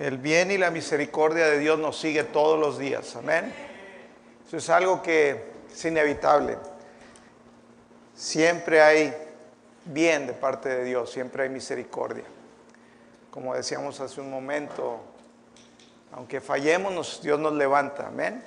[0.00, 3.16] El bien y la misericordia de Dios nos sigue todos los días.
[3.16, 3.52] Amén.
[4.46, 6.56] Eso es algo que es inevitable.
[8.14, 9.14] Siempre hay
[9.84, 12.24] bien de parte de Dios, siempre hay misericordia.
[13.30, 15.00] Como decíamos hace un momento,
[16.12, 18.06] aunque fallemos, Dios nos levanta.
[18.06, 18.42] Amén.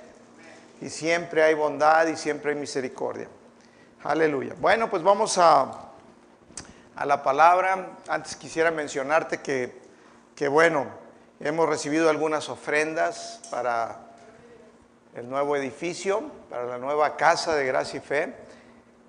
[0.80, 3.28] Y siempre hay bondad y siempre hay misericordia.
[4.02, 4.56] Aleluya.
[4.58, 5.70] Bueno, pues vamos a,
[6.96, 7.90] a la palabra.
[8.08, 9.72] Antes quisiera mencionarte que,
[10.34, 11.03] que, bueno,
[11.40, 13.98] hemos recibido algunas ofrendas para
[15.14, 18.34] el nuevo edificio, para la nueva casa de gracia y fe.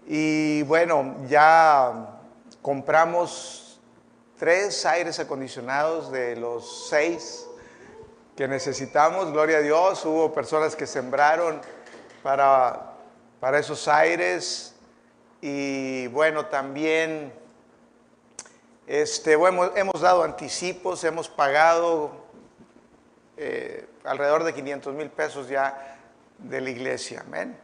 [0.08, 2.20] Y bueno, ya
[2.62, 3.80] compramos
[4.38, 7.48] tres aires acondicionados de los seis
[8.36, 10.06] que necesitamos, gloria a Dios.
[10.06, 11.62] Hubo personas que sembraron
[12.22, 12.94] para,
[13.40, 14.76] para esos aires
[15.42, 17.32] y bueno, también
[18.88, 22.12] este, bueno, hemos dado anticipos, hemos pagado
[23.38, 25.98] eh, alrededor de 500 mil pesos ya
[26.38, 27.24] de la iglesia.
[27.26, 27.58] Amén.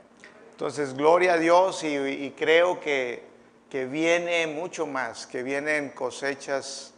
[0.51, 3.23] Entonces, gloria a Dios y, creo que,
[3.69, 6.93] que viene mucho más, que vienen cosechas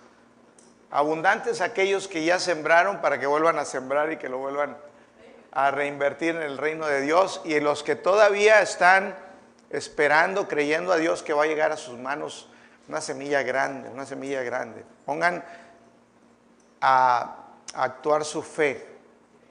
[0.89, 4.77] abundantes aquellos que ya sembraron para que vuelvan a sembrar y que lo vuelvan
[5.51, 9.15] a reinvertir en el reino de Dios y los que todavía están
[9.69, 12.49] esperando, creyendo a Dios que va a llegar a sus manos
[12.87, 14.83] una semilla grande, una semilla grande.
[15.05, 15.43] Pongan
[16.81, 17.39] a,
[17.75, 18.85] actuar su fe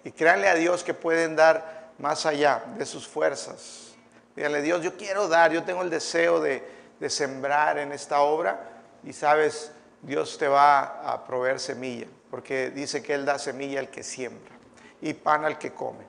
[0.05, 3.95] y créanle a Dios que pueden dar más allá de sus fuerzas.
[4.37, 6.63] Díganle, Dios, yo quiero dar, yo tengo el deseo de,
[7.01, 8.61] de sembrar en esta obra
[9.03, 13.91] y sabes, Dios te va a proveer semilla, porque dice que Él da semilla al
[13.91, 14.55] que siembra
[15.01, 16.05] y pan al que come.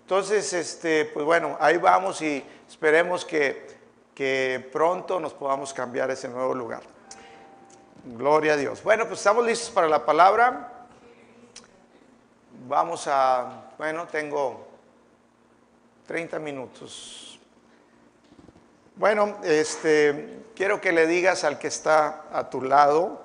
[0.00, 3.81] Entonces, este, pues bueno, ahí vamos y esperemos que,
[4.14, 6.82] que pronto nos podamos cambiar ese nuevo lugar.
[8.04, 8.82] Gloria a Dios.
[8.82, 10.86] Bueno, pues estamos listos para la palabra.
[12.66, 14.68] Vamos a, bueno, tengo
[16.06, 17.38] 30 minutos.
[18.96, 23.22] Bueno, este, quiero que le digas al que está a tu lado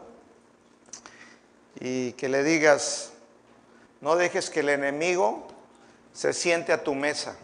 [1.80, 3.14] y que le digas,
[4.02, 5.48] no dejes que el enemigo
[6.14, 7.38] se siente a tu mesa.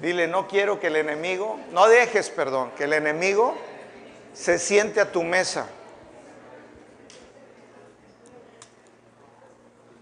[0.00, 3.56] Dile, no quiero que el enemigo, no dejes, perdón, que el enemigo
[4.34, 5.66] se siente a tu mesa.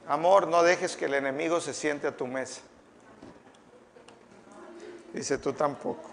[0.08, 2.60] Amor, no dejes que el enemigo se siente a tu mesa.
[5.12, 6.10] Dice tú tampoco.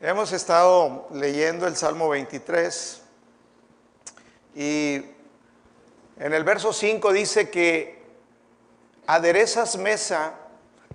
[0.00, 3.02] Hemos estado leyendo el Salmo 23
[4.54, 5.02] y
[6.18, 7.95] en el verso 5 dice que
[9.06, 10.34] aderezas mesa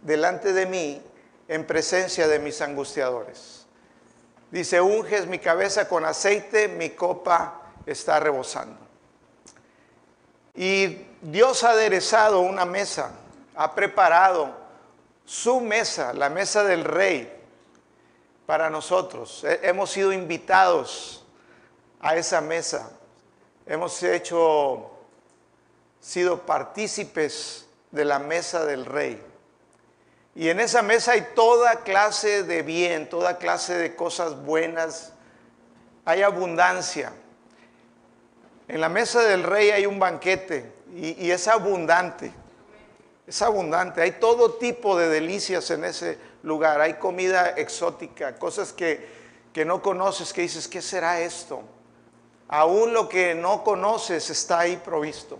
[0.01, 1.01] delante de mí
[1.47, 3.65] en presencia de mis angustiadores.
[4.51, 8.77] Dice, unges mi cabeza con aceite, mi copa está rebosando.
[10.53, 13.11] Y Dios ha aderezado una mesa,
[13.55, 14.53] ha preparado
[15.25, 17.41] su mesa, la mesa del rey,
[18.45, 19.45] para nosotros.
[19.61, 21.23] Hemos sido invitados
[22.01, 22.91] a esa mesa.
[23.65, 24.91] Hemos hecho,
[26.01, 29.21] sido partícipes de la mesa del rey.
[30.33, 35.11] Y en esa mesa hay toda clase de bien, toda clase de cosas buenas.
[36.05, 37.11] Hay abundancia.
[38.67, 42.31] En la mesa del rey hay un banquete y, es abundante.
[43.27, 44.01] Es abundante.
[44.01, 46.79] Hay todo tipo de delicias en ese lugar.
[46.79, 49.05] Hay comida exótica, cosas que,
[49.51, 51.61] que no conoces, que dices, ¿qué será esto?
[52.47, 55.39] Aún lo que no conoces está ahí provisto.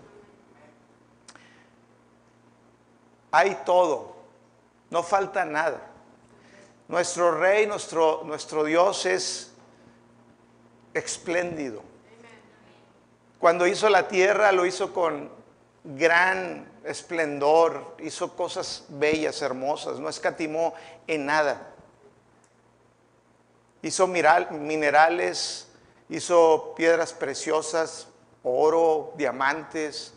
[3.32, 4.16] Hay todo,
[4.90, 5.82] no falta nada.
[6.88, 9.52] Nuestro rey, nuestro, nuestro Dios es
[10.94, 11.82] espléndido.
[13.40, 15.30] Cuando hizo la tierra lo hizo con
[15.84, 20.74] gran esplendor, hizo cosas bellas, hermosas, no escatimó
[21.08, 21.70] en nada.
[23.82, 25.68] Hizo minerales,
[26.10, 28.08] hizo piedras preciosas,
[28.44, 30.14] oro, diamantes,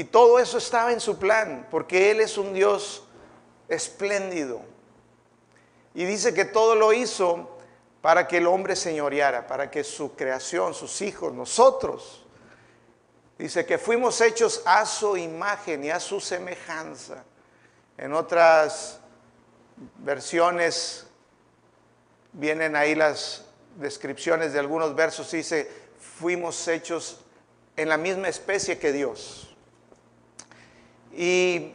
[0.00, 3.04] y todo eso estaba en su plan, porque Él es un Dios
[3.68, 4.60] espléndido.
[5.94, 7.58] Y dice que todo lo hizo
[8.00, 12.24] para que el hombre señoreara, para que su creación, sus hijos, nosotros,
[13.38, 17.22] Dice que fuimos hechos a su imagen y a su semejanza.
[17.96, 18.98] En otras
[19.98, 21.06] versiones
[22.32, 23.44] vienen ahí las
[23.76, 25.30] descripciones de algunos versos.
[25.30, 25.70] Dice,
[26.18, 27.20] fuimos hechos
[27.76, 29.47] en la misma especie que Dios.
[31.12, 31.74] Y,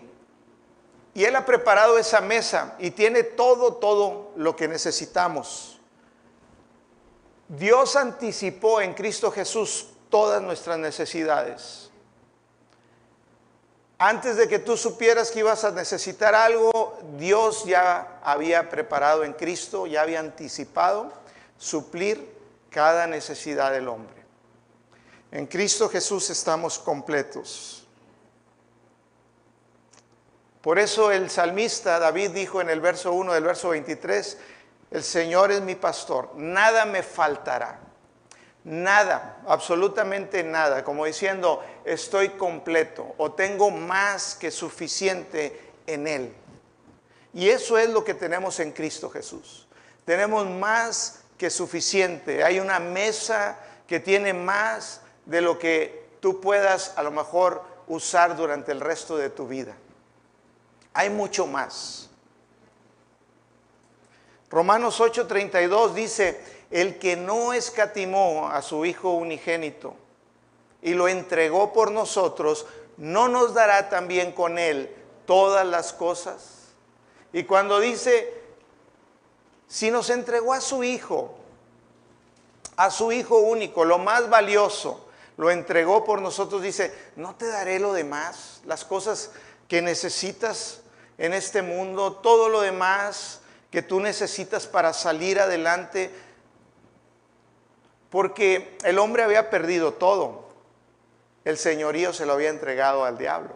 [1.15, 5.79] Él ha preparado esa mesa y tiene todo, todo lo que necesitamos.
[7.47, 11.91] Dios anticipó en Cristo Jesús todas nuestras necesidades.
[13.99, 19.33] Antes de que tú supieras que ibas a necesitar algo, Dios ya había preparado en
[19.33, 21.11] Cristo, ya había anticipado
[21.57, 22.33] suplir
[22.69, 24.23] cada necesidad del hombre.
[25.31, 27.82] En Cristo Jesús estamos completos.
[30.63, 34.37] Por eso el salmista David dijo en el verso 1 del verso 23,
[34.91, 37.81] el Señor es mi pastor, nada me faltará.
[38.63, 46.33] Nada, absolutamente nada, como diciendo, estoy completo o tengo más que suficiente en Él.
[47.33, 49.67] Y eso es lo que tenemos en Cristo Jesús.
[50.05, 52.41] Tenemos más que suficiente.
[52.41, 58.37] Hay una mesa que tiene más de lo que tú puedas a lo mejor usar
[58.37, 59.75] durante el resto de tu vida.
[60.93, 62.09] Hay mucho más.
[64.49, 69.95] Romanos 8:32 dice, el que no escatimó a su Hijo unigénito
[70.81, 72.67] y lo entregó por nosotros,
[72.97, 74.95] ¿no nos dará también con él
[75.25, 76.69] todas las cosas?
[77.31, 78.31] Y cuando dice,
[79.67, 81.33] si nos entregó a su Hijo,
[82.75, 85.07] a su Hijo único, lo más valioso,
[85.37, 89.31] lo entregó por nosotros, dice, no te daré lo demás, las cosas
[89.67, 90.82] que necesitas
[91.23, 93.39] en este mundo, todo lo demás
[93.71, 96.11] que tú necesitas para salir adelante,
[98.09, 100.49] porque el hombre había perdido todo,
[101.45, 103.55] el señorío se lo había entregado al diablo.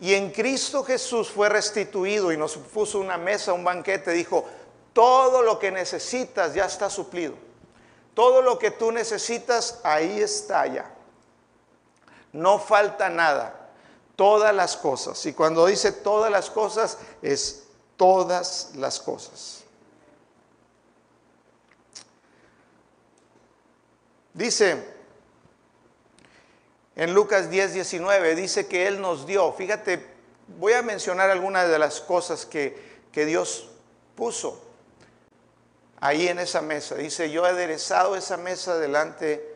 [0.00, 4.48] Y en Cristo Jesús fue restituido y nos puso una mesa, un banquete, dijo,
[4.94, 7.34] todo lo que necesitas ya está suplido.
[8.14, 10.90] Todo lo que tú necesitas, ahí está ya.
[12.32, 13.63] No falta nada
[14.16, 15.24] todas las cosas.
[15.26, 17.64] Y cuando dice todas las cosas, es
[17.96, 19.64] todas las cosas.
[24.32, 24.94] Dice
[26.96, 30.04] en Lucas 10, 19, dice que Él nos dio, fíjate,
[30.58, 32.76] voy a mencionar algunas de las cosas que,
[33.10, 33.68] que Dios
[34.14, 34.60] puso
[36.00, 36.94] ahí en esa mesa.
[36.94, 39.54] Dice, yo he aderezado esa mesa delante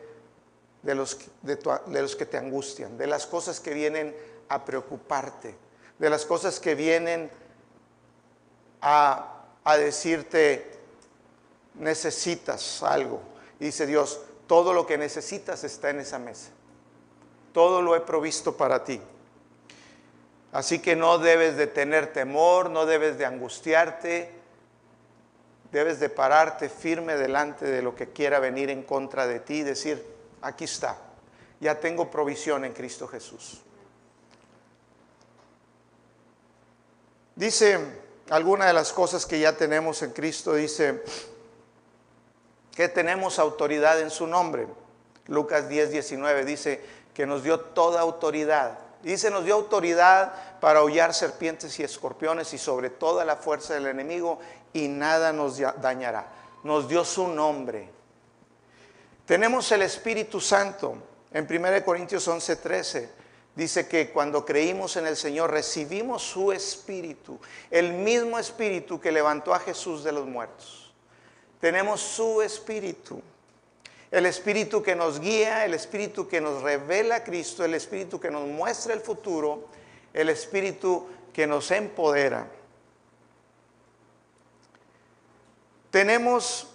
[0.81, 4.15] de los, de, de los que te angustian, de las cosas que vienen
[4.49, 5.55] a preocuparte,
[5.97, 7.29] de las cosas que vienen
[8.81, 9.45] a,
[9.77, 10.79] decirte,
[11.75, 13.21] necesitas algo.
[13.59, 16.49] Dice Dios, todo lo que necesitas está en esa mesa.
[17.53, 18.99] Todo lo he provisto para ti.
[20.51, 24.31] Así que no debes de tener temor, no debes de angustiarte,
[25.71, 29.63] debes de pararte firme delante de lo que quiera venir en contra de ti y
[29.63, 30.03] decir,
[30.41, 30.97] aquí está,
[31.59, 33.61] ya tengo provisión en Cristo Jesús.
[37.39, 37.79] Dice
[38.31, 41.01] alguna de las cosas que ya tenemos en Cristo, dice
[42.75, 44.67] que tenemos autoridad en su nombre.
[45.27, 46.81] Lucas 10, 19 dice
[47.13, 48.77] que nos dio toda autoridad.
[49.03, 53.87] Dice, nos dio autoridad para hollar serpientes y escorpiones y sobre toda la fuerza del
[53.87, 54.39] enemigo
[54.73, 56.27] y nada nos dañará.
[56.63, 57.89] Nos dio su nombre.
[59.25, 60.97] Tenemos el Espíritu Santo.
[61.31, 63.18] En 1 Corintios 11, 13
[63.59, 67.37] dice que cuando creímos en el Señor recibimos su espíritu,
[67.69, 70.93] el mismo espíritu que levantó a Jesús de los muertos.
[71.59, 73.21] Tenemos su espíritu,
[74.11, 78.31] el espíritu que nos guía, el espíritu que nos revela a Cristo, el espíritu que
[78.31, 79.67] nos muestra el futuro,
[80.13, 82.47] el espíritu que nos empodera.
[85.91, 86.67] Tenemos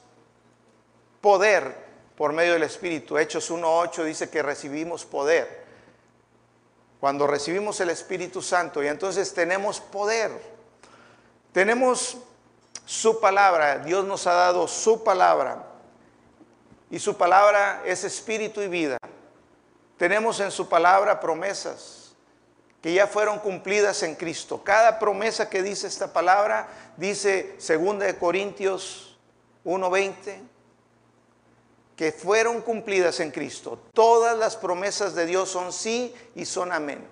[1.22, 1.82] poder
[2.14, 3.16] por medio del Espíritu.
[3.16, 5.63] Hechos 1.8 dice que recibimos poder
[7.04, 10.30] cuando recibimos el Espíritu Santo y entonces tenemos poder.
[11.52, 12.16] Tenemos
[12.87, 15.66] su palabra, Dios nos ha dado su palabra
[16.90, 18.96] y su palabra es espíritu y vida.
[19.99, 22.14] Tenemos en su palabra promesas
[22.80, 24.64] que ya fueron cumplidas en Cristo.
[24.64, 29.18] Cada promesa que dice esta palabra dice 2 Corintios
[29.66, 30.40] 1:20
[31.96, 33.78] que fueron cumplidas en Cristo.
[33.92, 37.06] Todas las promesas de Dios son sí y son amén.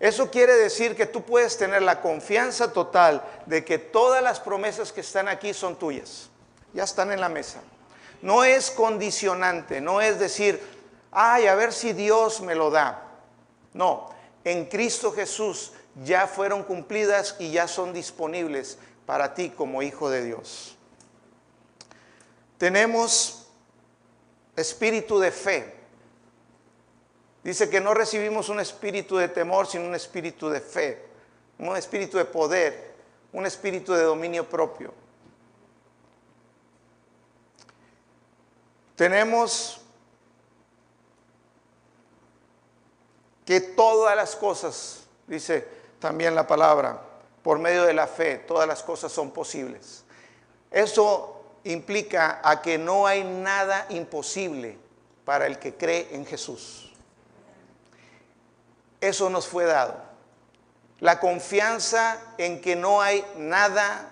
[0.00, 4.92] Eso quiere decir que tú puedes tener la confianza total de que todas las promesas
[4.92, 6.28] que están aquí son tuyas.
[6.72, 7.60] Ya están en la mesa.
[8.22, 10.60] No es condicionante, no es decir,
[11.10, 13.02] ay, a ver si Dios me lo da.
[13.74, 14.10] No,
[14.44, 15.72] en Cristo Jesús
[16.04, 20.76] ya fueron cumplidas y ya son disponibles para ti como hijo de Dios.
[22.58, 23.37] Tenemos
[24.58, 25.74] espíritu de fe.
[27.42, 31.06] Dice que no recibimos un espíritu de temor, sino un espíritu de fe,
[31.58, 32.94] un espíritu de poder,
[33.32, 34.92] un espíritu de dominio propio.
[38.96, 39.80] Tenemos
[43.46, 45.66] que todas las cosas, dice
[46.00, 47.00] también la palabra,
[47.42, 50.04] por medio de la fe, todas las cosas son posibles.
[50.70, 51.37] Eso
[51.72, 54.78] implica a que no hay nada imposible
[55.24, 56.90] para el que cree en Jesús.
[59.00, 59.96] Eso nos fue dado.
[61.00, 64.10] La confianza en que no hay nada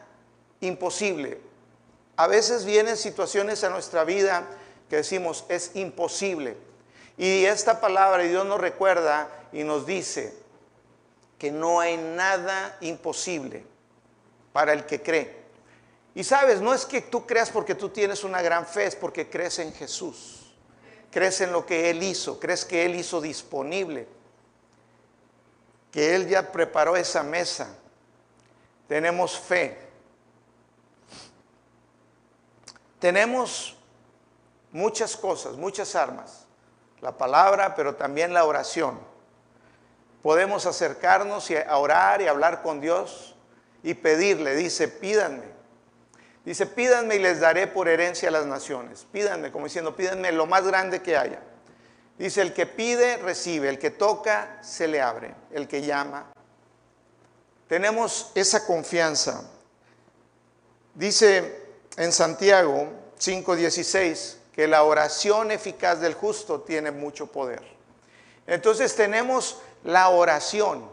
[0.60, 1.40] imposible.
[2.16, 4.46] A veces vienen situaciones a nuestra vida
[4.88, 6.56] que decimos es imposible.
[7.16, 10.34] Y esta palabra Dios nos recuerda y nos dice
[11.38, 13.64] que no hay nada imposible
[14.52, 15.45] para el que cree.
[16.16, 19.28] Y sabes, no es que tú creas porque tú tienes una gran fe, es porque
[19.28, 20.50] crees en Jesús.
[21.10, 24.08] Crees en lo que Él hizo, crees que Él hizo disponible,
[25.92, 27.68] que Él ya preparó esa mesa.
[28.88, 29.78] Tenemos fe.
[32.98, 33.76] Tenemos
[34.72, 36.46] muchas cosas, muchas armas.
[37.02, 38.98] La palabra, pero también la oración.
[40.22, 43.34] Podemos acercarnos y a orar y hablar con Dios
[43.82, 44.56] y pedirle.
[44.56, 45.55] Dice, pídanme.
[46.46, 49.04] Dice, pídanme y les daré por herencia a las naciones.
[49.10, 51.40] Pídanme, como diciendo, pídanme lo más grande que haya.
[52.16, 53.68] Dice, el que pide, recibe.
[53.68, 55.34] El que toca, se le abre.
[55.50, 56.32] El que llama.
[57.66, 59.42] Tenemos esa confianza.
[60.94, 61.64] Dice
[61.96, 67.64] en Santiago 5:16 que la oración eficaz del justo tiene mucho poder.
[68.46, 70.88] Entonces tenemos la oración.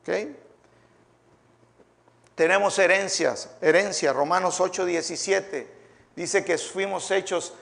[0.00, 0.43] ¿Ok?
[2.34, 5.66] Tenemos herencias, herencia, Romanos 8:17
[6.16, 7.54] dice que fuimos hechos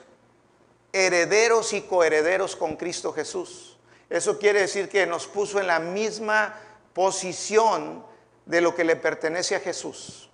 [0.91, 3.77] herederos y coherederos con Cristo Jesús.
[4.09, 6.55] Eso quiere decir que nos puso en la misma
[6.93, 8.05] posición
[8.45, 10.29] de lo que le pertenece a Jesús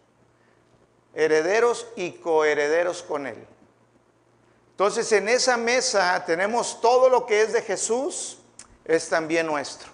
[1.13, 3.46] herederos y coherederos con Él.
[4.72, 8.38] Entonces en esa mesa tenemos todo lo que es de Jesús,
[8.86, 9.91] es también nuestro.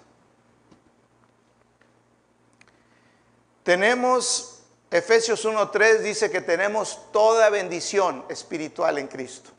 [3.66, 4.60] Tenemos,
[4.92, 9.50] Efesios 1.3 dice que tenemos toda bendición espiritual en Cristo.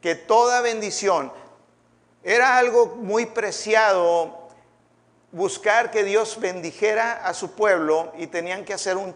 [0.00, 1.32] Que toda bendición
[2.24, 4.48] era algo muy preciado
[5.30, 9.14] buscar que Dios bendijera a su pueblo y tenían que hacer un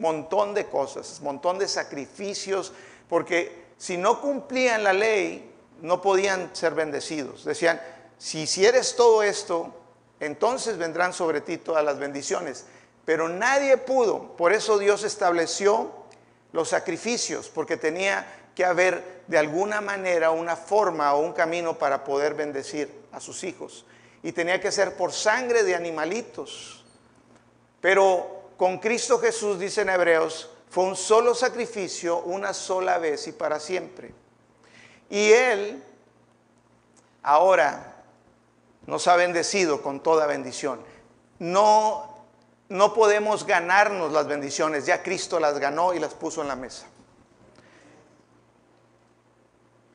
[0.00, 2.72] montón de cosas, montón de sacrificios,
[3.08, 5.48] porque si no cumplían la ley,
[5.80, 7.44] no podían ser bendecidos.
[7.44, 7.80] Decían,
[8.18, 9.72] si hicieres todo esto,
[10.18, 12.66] entonces vendrán sobre ti todas las bendiciones.
[13.08, 15.90] Pero nadie pudo, por eso Dios estableció
[16.52, 22.04] los sacrificios, porque tenía que haber de alguna manera una forma o un camino para
[22.04, 23.86] poder bendecir a sus hijos.
[24.22, 26.84] Y tenía que ser por sangre de animalitos.
[27.80, 33.58] Pero con Cristo Jesús, dicen Hebreos, fue un solo sacrificio, una sola vez y para
[33.58, 34.12] siempre.
[35.08, 35.82] Y Él
[37.22, 38.02] ahora
[38.84, 40.82] nos ha bendecido con toda bendición.
[41.38, 42.17] No,
[42.68, 46.86] no podemos ganarnos las bendiciones, ya Cristo las ganó y las puso en la mesa.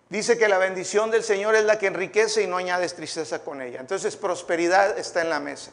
[0.10, 3.62] Dice que la bendición del Señor es la que enriquece y no añades tristeza con
[3.62, 3.80] ella.
[3.80, 5.72] Entonces prosperidad está en la mesa.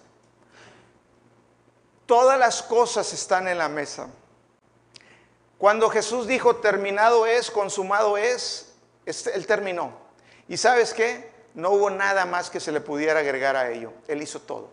[2.06, 4.08] Todas las cosas están en la mesa.
[5.58, 8.72] Cuando Jesús dijo, terminado es, consumado es,
[9.04, 9.92] este, Él terminó.
[10.48, 11.30] ¿Y sabes qué?
[11.54, 13.92] No hubo nada más que se le pudiera agregar a ello.
[14.08, 14.70] Él hizo todo.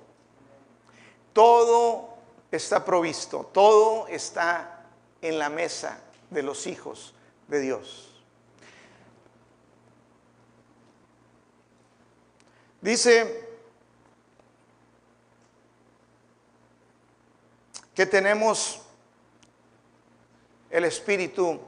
[1.34, 2.17] Todo
[2.52, 4.86] está provisto, todo está
[5.22, 6.00] en la mesa
[6.30, 7.14] de los hijos
[7.48, 8.04] de Dios.
[12.82, 13.48] Dice
[17.94, 18.82] que tenemos
[20.70, 21.60] el espíritu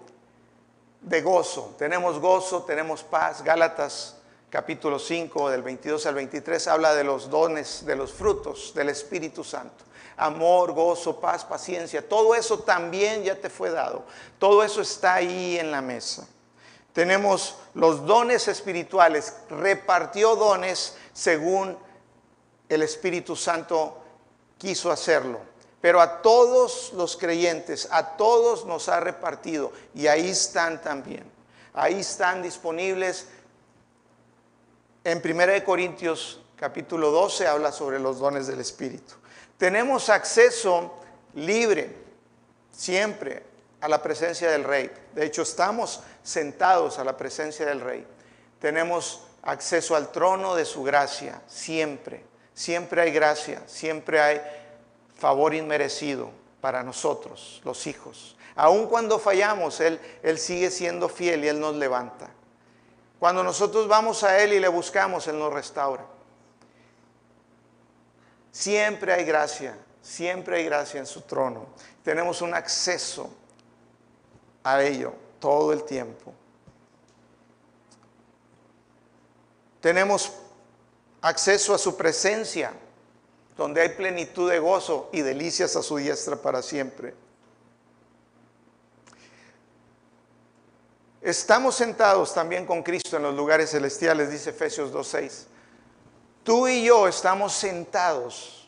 [1.02, 1.76] de gozo.
[1.78, 3.44] Tenemos gozo, tenemos paz.
[3.44, 4.18] Gálatas
[4.50, 9.44] capítulo 5 del 22 al 23 habla de los dones, de los frutos del Espíritu
[9.44, 9.86] Santo.
[10.20, 12.08] Amor, gozo, paz, paciencia.
[12.08, 14.04] Todo eso también ya te fue dado.
[14.38, 16.28] Todo eso está ahí en la mesa.
[16.92, 19.34] Tenemos los dones espirituales.
[19.50, 21.78] Repartió dones según
[22.68, 23.98] el Espíritu Santo
[24.58, 25.40] quiso hacerlo.
[25.80, 29.72] Pero a todos los creyentes, a todos nos ha repartido.
[29.96, 31.24] Y ahí están también.
[31.74, 33.28] Ahí están disponibles.
[35.06, 39.14] En 1 Corintios capítulo 12 habla sobre los dones del Espíritu.
[39.58, 40.94] Tenemos acceso
[41.36, 41.96] libre
[42.70, 43.44] siempre
[43.80, 44.92] a la presencia del Rey.
[45.16, 48.06] De hecho, estamos sentados a la presencia del Rey.
[48.60, 52.26] Tenemos acceso al trono de su gracia, siempre.
[52.54, 54.42] Siempre hay gracia, siempre hay
[55.16, 58.36] favor inmerecido para nosotros, los hijos.
[58.58, 62.30] Aun cuando fallamos, Él, Él sigue siendo fiel y Él nos levanta.
[63.18, 66.19] Cuando nosotros vamos a Él y le buscamos, Él nos restaura.
[68.52, 71.68] Siempre hay gracia, siempre hay gracia en su trono.
[72.04, 73.30] Tenemos un acceso
[74.64, 76.34] a ello todo el tiempo.
[79.82, 80.34] Tenemos
[81.22, 82.74] acceso a su presencia,
[83.56, 87.14] donde hay plenitud de gozo y delicias a su diestra para siempre.
[91.22, 95.46] Estamos sentados también con Cristo en los lugares celestiales, dice Efesios 2.6.
[96.44, 98.68] Tú y yo estamos sentados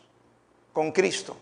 [0.72, 1.36] con Cristo.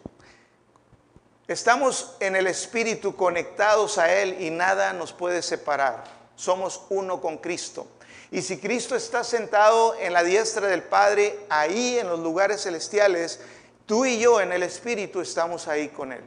[1.49, 6.05] Estamos en el Espíritu conectados a Él y nada nos puede separar.
[6.37, 7.89] Somos uno con Cristo.
[8.31, 13.41] Y si Cristo está sentado en la diestra del Padre, ahí en los lugares celestiales,
[13.85, 16.23] tú y yo en el Espíritu estamos ahí con Él.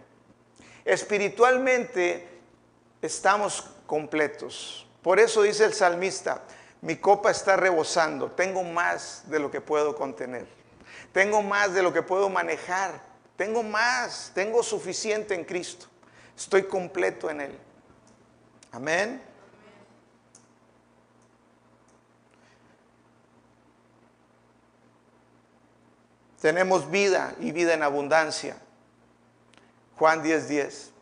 [0.83, 2.27] Espiritualmente
[3.01, 4.85] estamos completos.
[5.01, 6.43] Por eso dice el salmista,
[6.83, 10.45] mi copa está rebosando, tengo más de lo que puedo contener,
[11.13, 13.01] tengo más de lo que puedo manejar,
[13.37, 15.85] tengo más, tengo suficiente en Cristo,
[16.35, 17.59] estoy completo en Él.
[18.73, 19.23] Amén.
[26.41, 28.57] Tenemos vida y vida en abundancia.
[29.95, 30.47] Juan 10:10.
[30.49, 30.92] 10.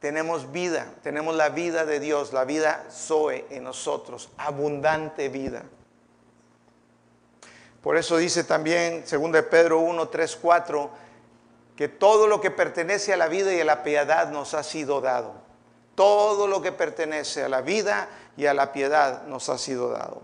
[0.00, 5.64] Tenemos vida, tenemos la vida de Dios, la vida Zoe en nosotros, abundante vida.
[7.82, 10.90] Por eso dice también, 2 Pedro 1, 3, 4,
[11.76, 15.00] que todo lo que pertenece a la vida y a la piedad nos ha sido
[15.00, 15.34] dado.
[15.94, 20.22] Todo lo que pertenece a la vida y a la piedad nos ha sido dado.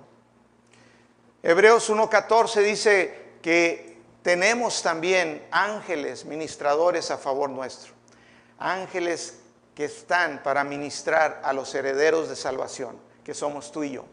[1.42, 7.92] Hebreos 1.14 dice, que tenemos también ángeles ministradores a favor nuestro.
[8.58, 9.40] Ángeles
[9.74, 14.04] que están para ministrar a los herederos de salvación, que somos tú y yo.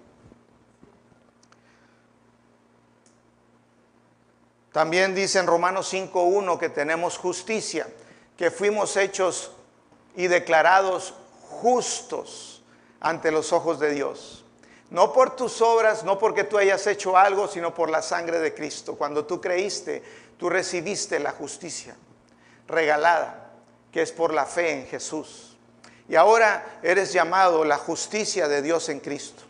[4.72, 7.88] También dice en Romanos 5.1 que tenemos justicia,
[8.38, 9.52] que fuimos hechos
[10.16, 11.16] y declarados
[11.50, 12.64] justos
[13.00, 14.46] ante los ojos de Dios.
[14.92, 18.54] No por tus obras, no porque tú hayas hecho algo, sino por la sangre de
[18.54, 18.96] Cristo.
[18.96, 20.04] Cuando tú creíste,
[20.38, 21.96] tú recibiste la justicia
[22.68, 23.52] regalada,
[23.92, 25.49] que es por la fe en Jesús.
[26.10, 29.44] Y ahora eres llamado la justicia de Dios en Cristo.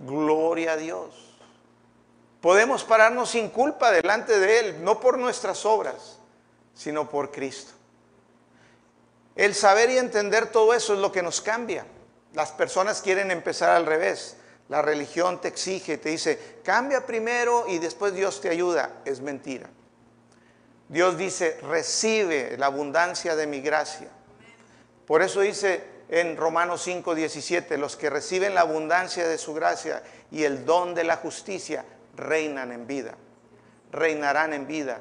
[0.00, 1.36] Gloria a Dios.
[2.40, 6.18] Podemos pararnos sin culpa delante de Él, no por nuestras obras,
[6.74, 7.72] sino por Cristo.
[9.36, 11.86] El saber y entender todo eso es lo que nos cambia.
[12.34, 14.36] Las personas quieren empezar al revés.
[14.68, 19.00] La religión te exige, te dice, cambia primero y después Dios te ayuda.
[19.04, 19.70] Es mentira.
[20.88, 24.08] Dios dice, recibe la abundancia de mi gracia.
[25.06, 30.02] Por eso dice en Romanos 5, 17, los que reciben la abundancia de su gracia
[30.30, 31.84] y el don de la justicia
[32.16, 33.14] reinan en vida,
[33.92, 35.00] reinarán en vida.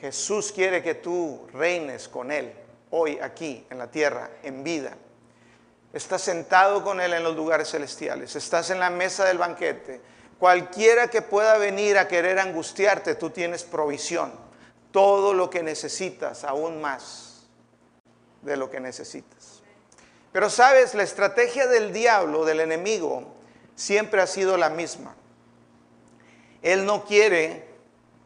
[0.00, 2.52] Jesús quiere que tú reines con Él
[2.90, 4.96] hoy aquí en la tierra, en vida.
[5.92, 8.36] Estás sentado con Él en los lugares celestiales.
[8.36, 10.00] Estás en la mesa del banquete.
[10.38, 14.32] Cualquiera que pueda venir a querer angustiarte, tú tienes provisión.
[14.92, 17.29] Todo lo que necesitas, aún más
[18.42, 19.62] de lo que necesitas.
[20.32, 23.34] Pero sabes, la estrategia del diablo, del enemigo,
[23.74, 25.14] siempre ha sido la misma.
[26.62, 27.64] Él no quiere,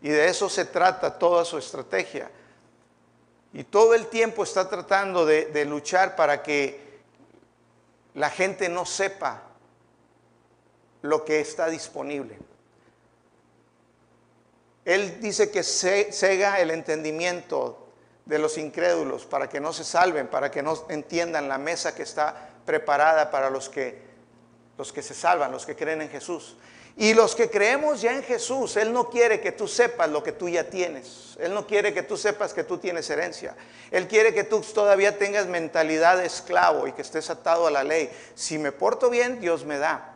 [0.02, 2.30] y de eso se trata toda su estrategia.
[3.52, 7.00] Y todo el tiempo está tratando de, luchar para que
[8.14, 9.42] la gente no sepa
[11.02, 12.38] lo que está disponible.
[14.84, 17.83] Él dice que cega el entendimiento
[18.26, 22.02] de los incrédulos para que no se salven, para que no entiendan la mesa que
[22.02, 24.02] está preparada para los que,
[24.78, 26.56] los que se salvan, los que creen en Jesús.
[26.96, 30.30] Y los que creemos ya en Jesús, Él no quiere que tú sepas lo que
[30.30, 31.36] tú ya tienes.
[31.40, 33.56] Él no quiere que tú sepas que tú tienes herencia.
[33.90, 37.82] Él quiere que tú todavía tengas mentalidad de esclavo y que estés atado a la
[37.82, 38.10] ley.
[38.36, 40.14] Si me porto bien, Dios me da.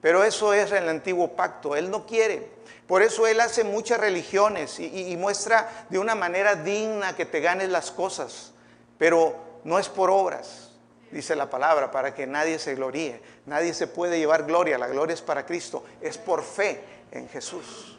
[0.00, 1.74] Pero eso es el antiguo pacto.
[1.74, 2.57] Él no quiere.
[2.88, 7.68] Por eso Él hace muchas religiones y, muestra de una manera digna que te ganes
[7.68, 8.52] las cosas.
[8.98, 10.68] Pero no es por obras
[11.10, 13.20] dice la palabra, para que nadie se gloríe.
[13.46, 17.98] Nadie se puede llevar gloria, la gloria es para Cristo, es por fe en Jesús.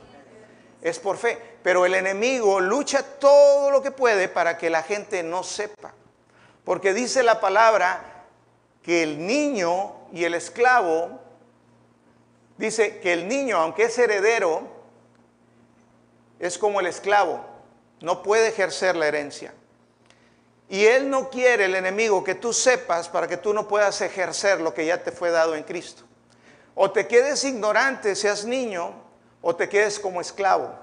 [0.82, 5.24] Es por fe, pero el enemigo lucha todo lo que puede para que la gente
[5.24, 5.94] no sepa.
[6.64, 8.26] Porque dice la palabra
[8.82, 11.20] que el niño y el esclavo,
[12.58, 14.79] dice que el niño, aunque es heredero,
[16.40, 17.46] es como el esclavo,
[18.02, 19.54] no puede ejercer la herencia.
[20.70, 24.62] Y Él no quiere, el enemigo, que tú sepas para que tú no puedas ejercer
[24.62, 26.04] lo que ya te fue dado en Cristo.
[26.76, 28.94] O te quedes ignorante, seas niño,
[29.42, 30.74] o te quedes como esclavo.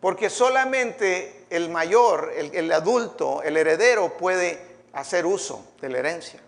[0.00, 6.40] Porque solamente el mayor, el, adulto, el heredero puede hacer uso de la herencia.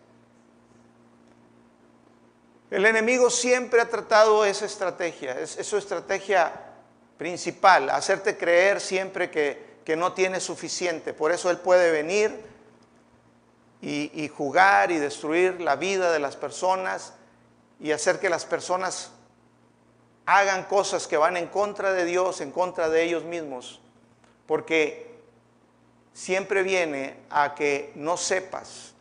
[2.70, 6.69] El enemigo siempre ha tratado esa estrategia, es, es su estrategia
[7.20, 11.12] principal, hacerte creer siempre que, que, no tienes suficiente.
[11.12, 12.34] Por eso él puede venir
[13.82, 17.12] y, y jugar y destruir la vida de las personas
[17.78, 19.10] y hacer que las personas
[20.24, 23.82] hagan cosas que van en contra de Dios, en contra de ellos mismos,
[24.46, 25.20] porque
[26.14, 28.94] siempre viene a que no sepas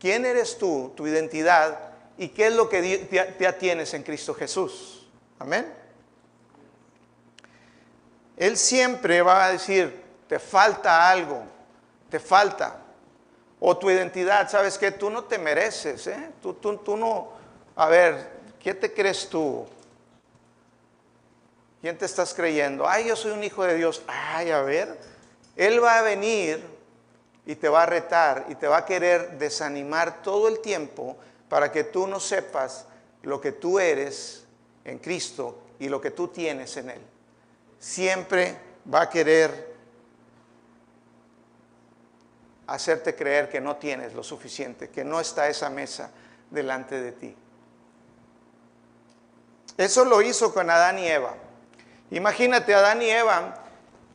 [0.00, 5.06] quién eres tú, tu identidad, y qué es lo que ya tienes en Cristo Jesús.
[5.38, 5.79] Amén.
[8.40, 11.42] Él siempre va a decir, te falta algo,
[12.08, 12.74] te falta.
[13.60, 14.92] O tu identidad, ¿sabes qué?
[14.92, 16.30] Tú no te mereces, ¿eh?
[16.40, 17.32] Tú, tú, tú no,
[17.76, 19.66] a ver, ¿qué te crees tú?
[21.82, 22.88] ¿Quién te estás creyendo?
[22.88, 24.00] Ay, yo soy un hijo de Dios.
[24.06, 24.98] Ay, a ver,
[25.54, 26.64] Él va a venir
[27.44, 31.18] y te va a retar y te va a querer desanimar todo el tiempo
[31.50, 32.86] para que tú no sepas
[33.20, 34.44] lo que tú eres
[34.86, 37.09] en Cristo y lo que tú tienes en Él.
[37.80, 38.56] Siempre
[38.92, 39.74] va a querer
[42.68, 46.12] hacerte creer que no tienes lo suficiente, que no está esa mesa
[46.50, 47.36] delante de ti.
[49.76, 51.34] Eso lo hizo con Adán y Eva.
[52.10, 53.64] Imagínate, Adán y Eva,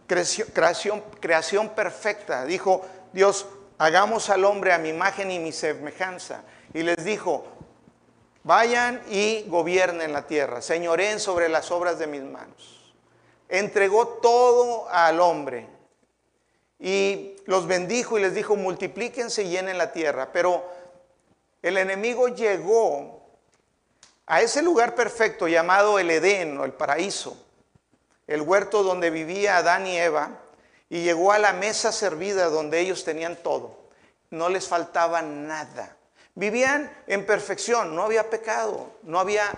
[0.07, 2.45] creación, perfecta.
[2.45, 3.47] Dijo Dios,
[3.77, 7.45] hagamos al hombre a mi imagen y mi semejanza y les dijo,
[8.43, 12.84] vayan y gobiernen la tierra, señoreen sobre las obras de mis manos.
[13.49, 15.67] Entregó todo al hombre
[16.79, 20.29] y los bendijo y les dijo, multiplíquense y llenen la tierra.
[20.31, 20.63] Pero
[21.61, 23.21] el enemigo llegó
[24.27, 27.37] a ese lugar perfecto llamado el Edén o el paraíso,
[28.27, 30.39] el huerto donde vivía Adán y Eva,
[30.89, 33.77] y llegó a la mesa servida donde ellos tenían todo.
[34.29, 35.95] No les faltaba nada.
[36.35, 39.51] Vivían en perfección, no había pecado, no había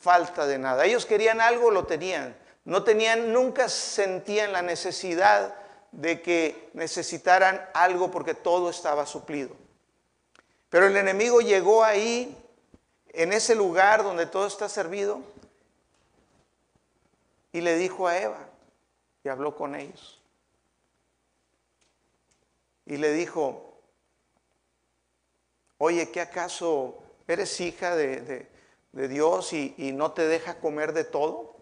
[0.00, 0.84] falta de nada.
[0.84, 2.34] Ellos querían algo, lo tenían.
[2.64, 5.54] No tenían, nunca sentían la necesidad
[5.92, 9.54] de que necesitaran algo porque todo estaba suplido.
[10.70, 12.36] Pero el enemigo llegó ahí,
[13.08, 15.20] en ese lugar donde todo está servido,
[17.52, 18.48] y le dijo a Eva,
[19.22, 20.20] y habló con ellos.
[22.86, 23.74] Y le dijo,
[25.78, 28.48] Oye, ¿qué acaso eres hija de,
[28.92, 31.53] Dios y, y no te deja comer de todo?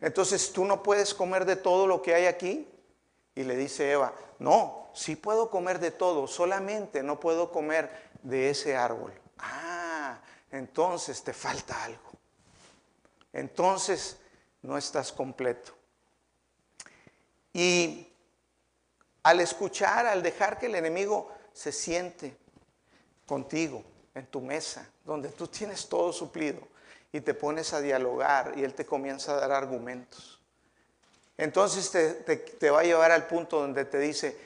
[0.00, 2.68] Entonces tú no puedes comer de todo lo que hay aquí.
[3.34, 8.50] Y le dice Eva, no, sí puedo comer de todo, solamente no puedo comer de
[8.50, 9.12] ese árbol.
[9.38, 10.18] Ah,
[10.50, 12.10] entonces te falta algo.
[13.32, 14.18] Entonces
[14.62, 15.72] no estás completo.
[17.52, 18.12] Y
[19.22, 22.36] al escuchar, al dejar que el enemigo se siente,
[23.26, 23.84] contigo,
[24.14, 26.60] en tu mesa, donde tú tienes todo suplido
[27.12, 30.40] y te pones a dialogar y Él te comienza a dar argumentos.
[31.36, 34.36] Entonces te, te, va a llevar al punto donde te dice,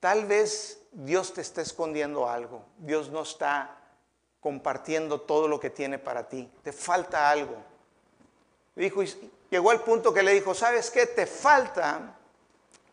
[0.00, 3.78] tal vez Dios te está escondiendo algo, Dios no está
[4.40, 7.56] compartiendo todo lo que tiene para ti, te falta algo.
[8.76, 9.02] Dijo,
[9.50, 11.06] llegó al punto que le dijo, ¿sabes qué?
[11.06, 12.16] Te falta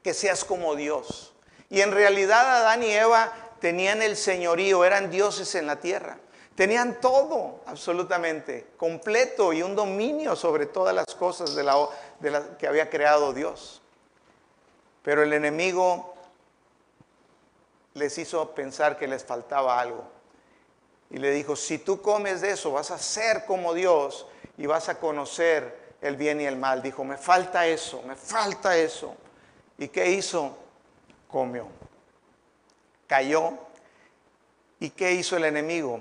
[0.02, 1.34] que seas como Dios.
[1.70, 6.17] Y en realidad Adán y Eva tenían el señorío, eran dioses en la tierra.
[6.56, 11.88] Tenían todo, absolutamente, completo y un dominio sobre todas las cosas de la,
[12.58, 13.82] que había creado Dios.
[15.02, 16.14] Pero el enemigo
[17.94, 20.04] les hizo pensar que les faltaba algo.
[21.10, 24.90] Y le dijo, si tú comes de eso, vas a ser como Dios y vas
[24.90, 26.82] a conocer el bien y el mal.
[26.82, 29.16] Dijo, me falta eso, me falta eso.
[29.78, 30.58] ¿Y qué hizo?
[31.28, 31.68] Comió
[33.12, 33.58] cayó.
[34.80, 36.00] ¿Y qué hizo el enemigo?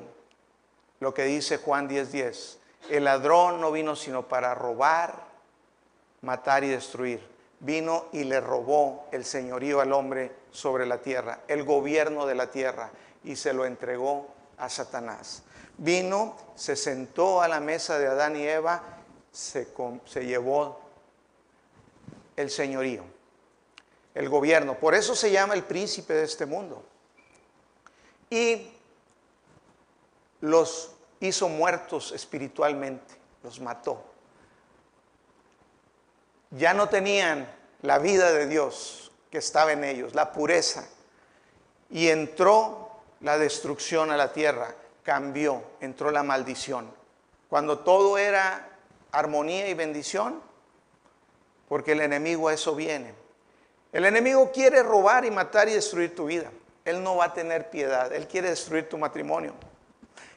[1.00, 2.58] Lo que dice Juan 10:10.
[2.88, 5.14] El ladrón no vino sino para robar,
[6.20, 7.20] matar y destruir.
[7.60, 12.50] Vino y le robó el señorío al hombre sobre la tierra, el gobierno de la
[12.50, 12.90] tierra,
[13.22, 15.42] y se lo entregó a Satanás.
[15.76, 18.82] Vino, se sentó a la mesa de Adán y Eva,
[19.30, 19.68] se,
[20.06, 20.80] se llevó
[22.36, 23.04] el señorío,
[24.14, 24.78] el gobierno.
[24.78, 26.82] Por eso se llama el príncipe de este mundo
[28.30, 28.68] y
[30.40, 34.04] los hizo muertos espiritualmente, los mató.
[36.50, 37.48] Ya no tenían
[37.82, 40.88] la vida de Dios que estaba en ellos, la pureza.
[41.90, 46.92] Y entró la destrucción a la tierra, cambió, entró la maldición.
[47.48, 48.68] Cuando todo era
[49.12, 50.40] armonía y bendición,
[51.68, 53.14] porque el enemigo a eso viene.
[53.92, 56.50] El enemigo quiere robar y matar y destruir tu vida.
[56.84, 59.54] Él no va a tener piedad, él quiere destruir tu matrimonio.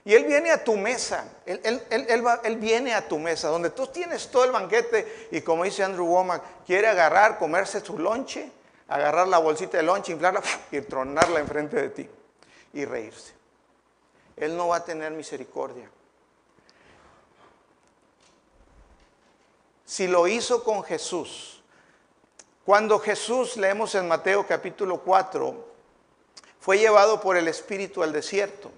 [0.05, 4.43] Y Él viene a tu mesa, él, viene a tu mesa, donde tú tienes todo
[4.43, 8.51] el banquete y como dice Andrew Womack, quiere agarrar, comerse su lonche,
[8.89, 10.41] agarrar la bolsita de lonche, inflarla
[10.71, 12.09] y tronarla enfrente de ti
[12.73, 13.31] y reírse.
[14.35, 15.89] Él no va a tener misericordia.
[19.85, 21.63] Si lo hizo con Jesús,
[22.65, 25.65] cuando Jesús, leemos en Mateo capítulo 4,
[26.59, 28.69] fue llevado por el Espíritu al desierto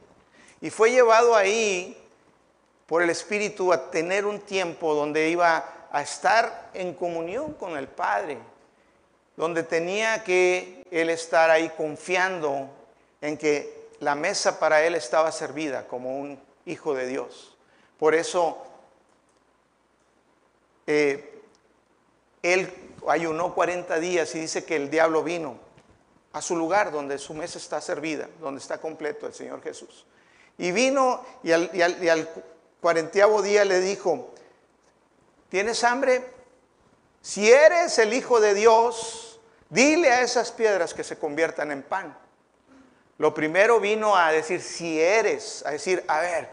[0.62, 1.98] y fue llevado ahí
[2.86, 7.88] por el Espíritu a tener un tiempo donde iba a estar en comunión con el
[7.88, 8.38] Padre,
[9.36, 12.70] donde tenía que él estar ahí confiando
[13.22, 17.56] en que la mesa para él estaba servida como un hijo de Dios.
[17.98, 18.58] Por eso
[20.88, 21.42] eh,
[22.44, 22.72] él
[23.08, 25.58] ayunó 40 días y dice que el diablo vino
[26.34, 30.06] a su lugar donde su mesa está servida, donde está completo el Señor Jesús.
[30.58, 32.30] Y vino y al,
[32.82, 34.34] cuarenteavo día le dijo,
[35.50, 36.24] ¿tienes hambre?
[37.22, 39.40] Si eres el Hijo de Dios,
[39.70, 42.18] dile a esas piedras que se conviertan en pan.
[43.18, 46.50] Lo primero vino a decir, si eres, a decir, a ver,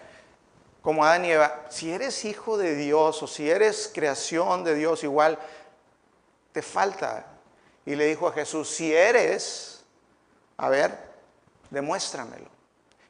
[0.81, 5.05] como Adán y Eva, si eres hijo de Dios o si eres creación de Dios,
[5.05, 5.39] igual
[6.53, 7.27] te falta.
[7.85, 9.85] Y le dijo a Jesús, si eres,
[10.57, 10.97] a ver,
[11.71, 12.52] demuéstramelo.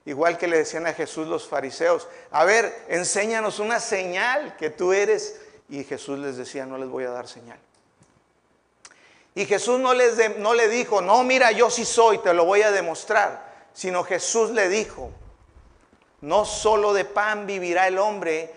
[0.04, 4.92] Igual que le decían a Jesús los fariseos, a ver, enséñanos una señal que tú
[4.92, 5.40] eres.
[5.68, 7.58] Y Jesús les decía, no les voy a dar señal.
[9.34, 12.62] Y Jesús no, les no le dijo, no, mira, yo sí soy, te lo voy
[12.62, 13.52] a demostrar.
[13.72, 15.10] Sino Jesús le dijo,
[16.20, 18.52] no solo de pan vivirá el hombre,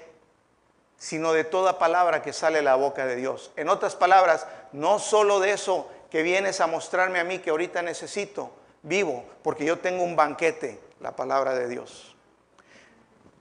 [0.98, 3.52] sino de toda palabra que sale de la boca de Dios.
[3.56, 7.82] En otras palabras, no solo de eso que vienes a mostrarme a mí que ahorita
[7.82, 12.16] necesito, vivo, porque yo tengo un banquete la palabra de Dios.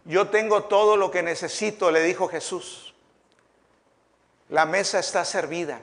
[0.04, 2.94] Yo tengo todo lo que necesito, le dijo Jesús.
[4.50, 5.80] La mesa está servida.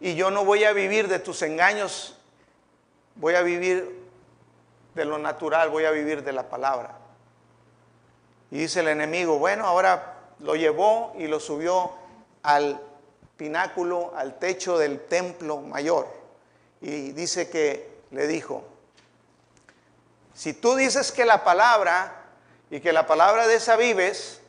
[0.00, 2.16] Y yo no voy a vivir de tus engaños,
[3.16, 3.98] voy a vivir
[4.94, 6.96] de lo natural, voy a vivir de la palabra.
[8.50, 11.92] Y dice el enemigo, bueno, ahora lo llevó y lo subió
[12.42, 12.80] al
[13.36, 16.08] pináculo, al techo del templo mayor.
[16.80, 18.64] Y dice que le dijo,
[20.38, 22.14] si tú dices que la palabra
[22.70, 24.40] y que la palabra de esa vives,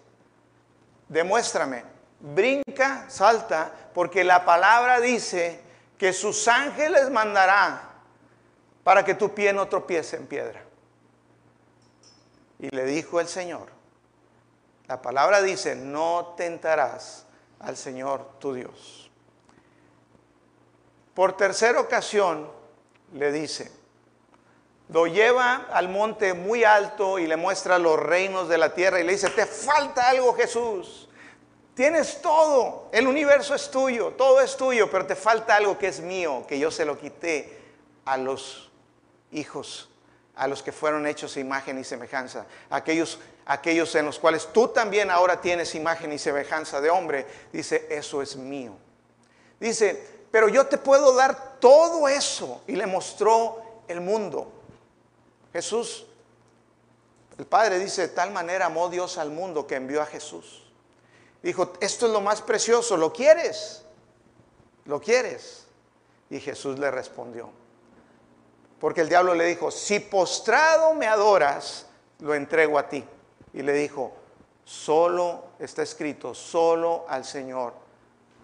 [1.07, 1.83] demuéstrame.
[2.19, 5.59] Brinca, salta, porque la palabra dice
[5.97, 7.89] que sus ángeles mandará
[8.83, 10.61] para que tu pie no tropiece en piedra.
[12.59, 13.69] Y le dijo el Señor,
[14.87, 17.25] la palabra dice, no tentarás
[17.61, 19.09] al Señor tu Dios.
[21.15, 22.47] Por tercera ocasión
[23.11, 23.78] le dice,
[24.89, 29.03] lo lleva al monte muy alto y le muestra los reinos de la tierra y
[29.03, 31.07] le dice, te falta algo Jesús.
[31.75, 36.01] Tienes todo, el universo es tuyo, todo es tuyo, pero te falta algo que es
[36.01, 37.57] mío, que yo se lo quité
[38.03, 38.69] a los
[39.31, 39.89] hijos,
[40.35, 45.09] a los que fueron hechos imagen y semejanza, aquellos, aquellos en los cuales tú también
[45.09, 47.25] ahora tienes imagen y semejanza de hombre.
[47.53, 48.75] Dice, eso es mío.
[49.59, 52.61] Dice, pero yo te puedo dar todo eso.
[52.67, 54.58] Y le mostró el mundo.
[55.53, 56.05] Jesús,
[57.37, 60.65] el Padre dice, de tal manera amó Dios al mundo que envió a Jesús.
[61.41, 63.85] Dijo, esto es lo más precioso, ¿lo quieres?
[64.85, 65.65] ¿Lo quieres?
[66.29, 67.49] Y Jesús le respondió.
[68.79, 71.85] Porque el diablo le dijo, si postrado me adoras,
[72.19, 73.05] lo entrego a ti.
[73.53, 74.13] Y le dijo,
[74.63, 77.73] solo está escrito, solo al Señor,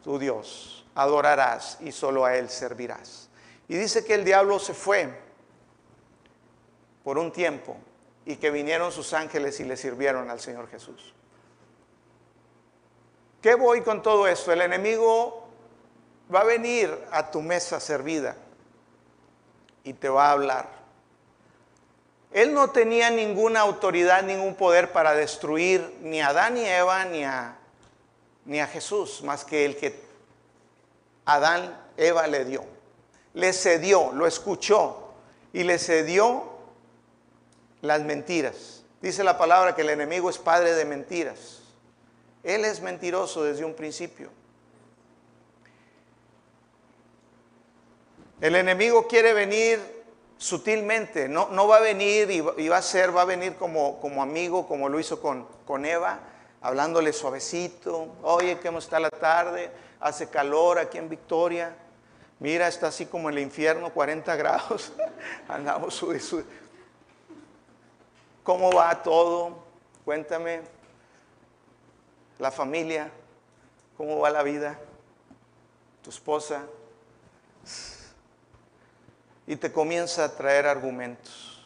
[0.03, 3.29] tu Dios, adorarás y solo a Él servirás.
[3.67, 5.25] Y dice que el diablo se fue
[7.05, 7.77] por un tiempo
[8.25, 11.13] y que vinieron sus ángeles y le sirvieron al Señor Jesús.
[13.43, 14.51] ¿Qué voy con todo esto?
[14.51, 15.47] El enemigo
[16.33, 18.35] va a venir a tu mesa servida
[19.83, 20.67] y te va a hablar.
[22.31, 27.05] Él no tenía ninguna autoridad, ningún poder para destruir ni a Adán ni a Eva
[27.05, 27.55] ni a,
[28.45, 30.03] ni a Jesús, más que el que
[31.25, 32.65] Adán, Eva le dio.
[33.35, 35.11] Le cedió, lo escuchó
[35.53, 36.54] y le cedió
[37.85, 38.83] las mentiras.
[39.01, 41.61] Dice la palabra que el enemigo es padre de mentiras.
[42.43, 44.29] Él es mentiroso desde un principio.
[48.41, 49.79] El enemigo quiere venir
[50.37, 54.21] sutilmente, no, no va a venir y va, a ser, va a venir como, como
[54.21, 56.19] amigo, como lo hizo con, con Eva,
[56.61, 59.71] hablándole suavecito, oye, ¿cómo está la tarde?
[59.99, 61.75] Hace calor aquí en Victoria.
[62.39, 64.91] Mira, está así como en el infierno, 40 grados.
[65.47, 66.03] Andamos.
[68.45, 69.57] ¿Cómo va todo?
[70.05, 70.61] Cuéntame.
[72.37, 73.09] La familia,
[73.97, 74.77] ¿cómo va la vida?
[76.03, 76.61] Tu esposa.
[79.47, 81.65] Y te comienza a traer argumentos.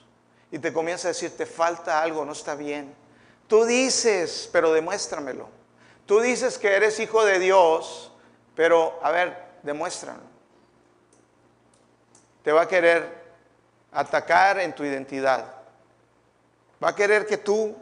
[0.51, 2.95] Y te comienza a decir, te falta algo, no está bien.
[3.49, 5.49] Tú dices, pero demuéstramelo.
[6.05, 8.13] Tú dices que eres hijo de Dios,
[8.55, 10.21] pero a ver, demuéstralo.
[12.41, 13.21] Te va a querer
[13.91, 15.58] atacar en tu identidad.
[16.83, 17.75] Va a querer que tú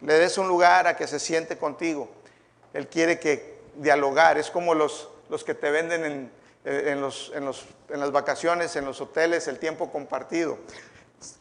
[0.00, 2.08] le des un lugar a que se siente contigo.
[2.72, 4.38] Él quiere que dialogar.
[4.38, 6.30] Es como los, los que te venden
[6.64, 10.58] en, los, en, los, en las vacaciones, en los hoteles, el tiempo compartido.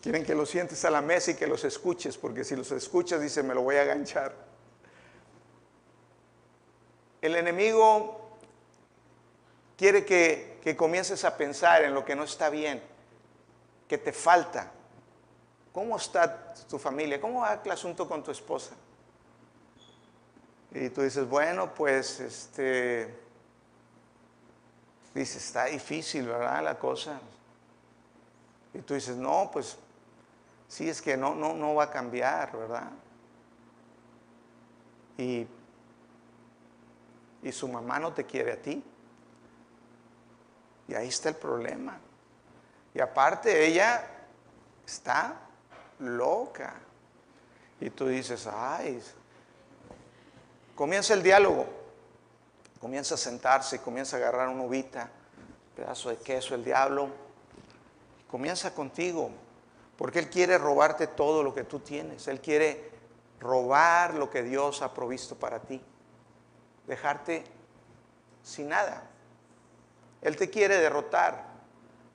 [0.02, 3.20] Quieren que los sientes a la mesa y que los escuches, porque si los escuchas,
[3.20, 4.36] dice, me lo voy a aganchar.
[7.22, 8.38] El enemigo
[9.78, 12.84] quiere que, que comiences a pensar en lo que no está bien,
[13.88, 14.72] que te falta.
[15.74, 17.20] ¿Cómo está tu familia?
[17.22, 18.76] ¿Cómo va el asunto con tu esposa?
[20.72, 23.18] Y tú dices, bueno, pues este,
[25.14, 26.64] dices, está difícil, ¿verdad?
[26.64, 27.20] La cosa.
[28.74, 29.78] Y tú dices, no, pues
[30.68, 32.90] sí, es que no, no, no va a cambiar, ¿verdad?
[35.18, 35.48] Y,
[37.44, 38.84] y su mamá no te quiere a ti.
[40.88, 41.98] Y ahí está el problema.
[42.94, 44.06] Y aparte ella
[44.86, 45.38] está
[46.02, 46.76] loca.
[47.80, 49.02] Y tú dices, ay,
[50.76, 51.66] comienza el diálogo.
[52.80, 55.10] Comienza a sentarse, comienza a agarrar una uvita,
[55.76, 57.10] pedazo de queso, el diablo
[58.32, 59.30] comienza contigo,
[59.98, 62.28] porque Él quiere robarte todo lo que tú tienes.
[62.30, 62.90] Él quiere
[63.42, 65.82] robar lo que Dios ha provisto para ti,
[66.88, 67.44] dejarte
[68.42, 69.04] sin nada.
[70.22, 71.52] Él te quiere derrotar.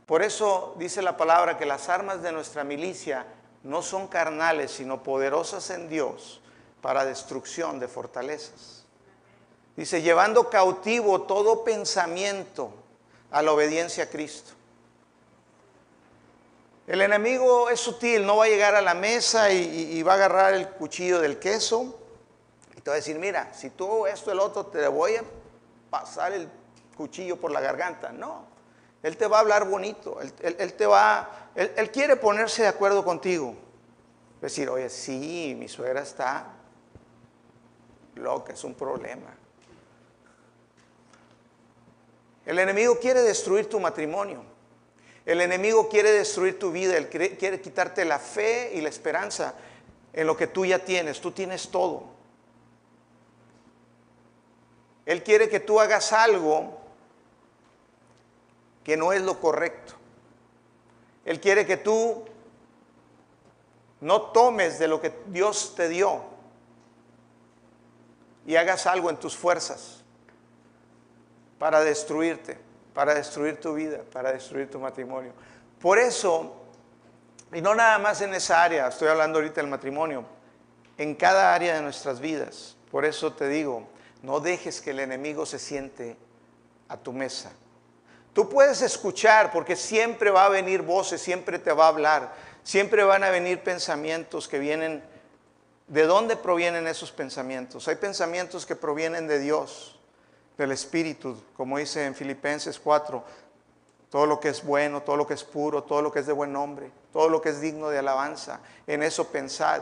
[0.06, 3.26] Por eso dice la palabra que las armas de nuestra milicia
[3.66, 6.40] no son carnales, sino poderosas en Dios
[6.80, 8.84] para destrucción de fortalezas.
[9.76, 12.70] Dice, llevando cautivo todo pensamiento
[13.30, 14.52] a la obediencia a Cristo.
[16.86, 20.54] El enemigo es sutil, no va a llegar a la mesa y, va a agarrar
[20.54, 21.98] el cuchillo del queso
[22.76, 25.24] y te va a decir, mira, si tú esto, el otro, te voy a
[25.90, 26.48] pasar el
[26.96, 28.12] cuchillo por la garganta.
[28.12, 28.46] No,
[29.06, 33.04] él te va a hablar bonito, él, te va, él, él, quiere ponerse de acuerdo
[33.04, 33.54] contigo.
[34.40, 36.54] Decir, oye, sí, mi suegra está
[38.16, 39.32] loca, es un problema.
[42.44, 44.42] El enemigo quiere destruir tu matrimonio.
[45.24, 49.54] El enemigo quiere destruir tu vida, él quiere quitarte la fe y la esperanza
[50.12, 51.20] en lo que tú ya tienes.
[51.20, 52.08] Tú tienes todo.
[55.04, 56.75] Él quiere que tú hagas algo
[58.86, 59.94] que no es lo correcto.
[61.24, 62.24] Él quiere que tú
[64.00, 66.22] no tomes de lo que Dios te dio
[68.46, 70.04] y hagas algo en tus fuerzas
[71.58, 72.64] para destruirte
[72.96, 75.32] para destruir tu vida, para destruir tu matrimonio.
[75.82, 76.56] Por eso,
[77.52, 80.24] y no nada más en esa área, estoy hablando ahorita del matrimonio,
[80.96, 82.74] en cada área de nuestras vidas.
[82.90, 83.86] Por eso te digo,
[84.22, 86.16] no dejes que el enemigo se siente
[86.88, 87.52] a tu mesa.
[88.36, 93.02] Tú puedes escuchar porque siempre va a venir voces, siempre te va a hablar, siempre
[93.02, 95.02] van a venir pensamientos que vienen.
[95.86, 97.88] ¿De dónde provienen esos pensamientos?
[97.88, 99.98] Hay pensamientos que provienen de Dios
[100.58, 103.24] del Espíritu, como dice en Filipenses 4,
[104.10, 106.34] todo lo que es bueno, todo lo que es puro, todo lo que es de
[106.34, 109.80] buen nombre, todo lo que es digno de alabanza, en eso pensad.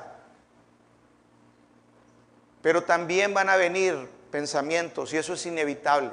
[2.62, 6.12] Pero también van a venir pensamientos y eso es inevitable.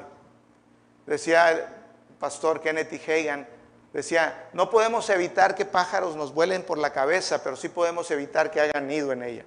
[1.06, 1.78] Decía
[2.22, 2.93] pastor Kenneth.
[3.09, 3.47] Hagan,
[3.91, 8.51] decía, no podemos evitar que pájaros nos vuelen por la cabeza, pero sí podemos evitar
[8.51, 9.45] que hagan nido en ella.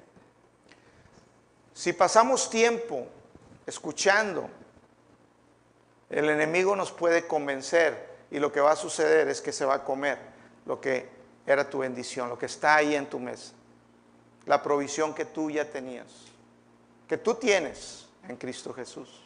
[1.72, 3.06] Si pasamos tiempo
[3.66, 4.50] escuchando
[6.10, 9.74] el enemigo nos puede convencer y lo que va a suceder es que se va
[9.76, 10.18] a comer
[10.66, 11.08] lo que
[11.46, 13.52] era tu bendición, lo que está ahí en tu mesa,
[14.46, 16.06] la provisión que tú ya tenías,
[17.08, 19.23] que tú tienes en Cristo Jesús.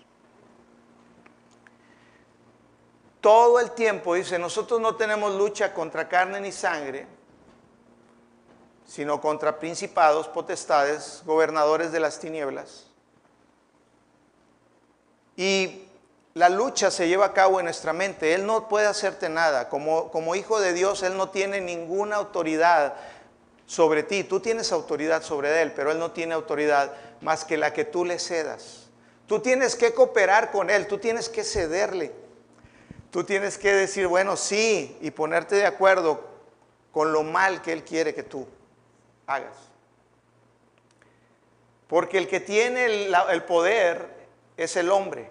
[3.20, 7.06] Todo el tiempo dice, nosotros no tenemos lucha contra carne ni sangre,
[8.86, 12.86] sino contra principados, potestades, gobernadores de las tinieblas.
[15.36, 15.84] Y
[16.34, 18.34] la lucha se lleva a cabo en nuestra mente.
[18.34, 19.68] Él no puede hacerte nada.
[19.68, 22.94] Como, como hijo de Dios, Él no tiene ninguna autoridad
[23.66, 24.24] sobre ti.
[24.24, 28.04] Tú tienes autoridad sobre Él, pero Él no tiene autoridad más que la que tú
[28.04, 28.88] le cedas.
[29.26, 32.27] Tú tienes que cooperar con Él, tú tienes que cederle.
[33.10, 36.28] Tú tienes que decir, bueno, sí, y ponerte de acuerdo
[36.92, 38.46] con lo mal que Él quiere que tú
[39.26, 39.56] hagas.
[41.86, 44.08] Porque el que tiene el, poder
[44.56, 45.30] es el hombre.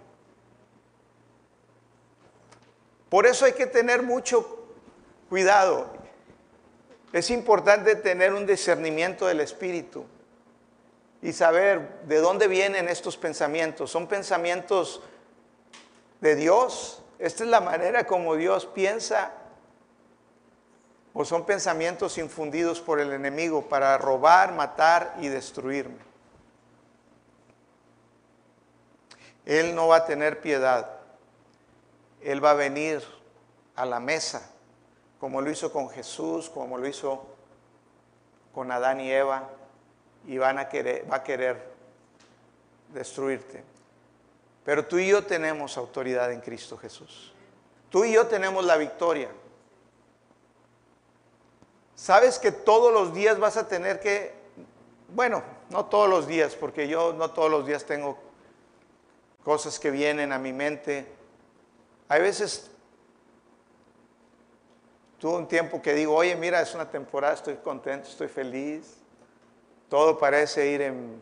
[3.10, 4.68] Por eso hay que tener mucho
[5.30, 5.94] cuidado.
[7.14, 10.06] Es importante tener un discernimiento del espíritu
[11.22, 13.92] y saber de dónde vienen estos pensamientos.
[13.92, 15.02] ¿Son pensamientos
[16.22, 17.04] de Dios?
[17.20, 19.32] ¿Esta es la manera como Dios piensa?
[21.14, 25.98] ¿O son pensamientos infundidos por el enemigo para robar, matar y destruirme?
[29.46, 30.92] Él no va a tener piedad.
[32.22, 33.02] Él va a venir
[33.76, 34.52] a la mesa,
[35.20, 37.26] como lo hizo con Jesús, como lo hizo
[38.54, 39.50] con Adán y Eva,
[40.26, 41.64] y van a querer, va a querer
[42.94, 43.64] destruirte.
[44.68, 47.32] Pero tú y yo tenemos autoridad en Cristo Jesús.
[47.90, 49.30] Tú y yo tenemos la victoria.
[51.96, 54.36] Sabes que todos los días vas a tener que,
[55.16, 58.20] bueno, no todos los días, porque yo no todos los días tengo
[59.44, 61.18] cosas que vienen a mi mente
[62.10, 62.72] hay veces
[65.20, 68.98] tuve un tiempo que digo, oye, mira, es una temporada, estoy contento, estoy feliz,
[69.90, 71.22] todo parece ir en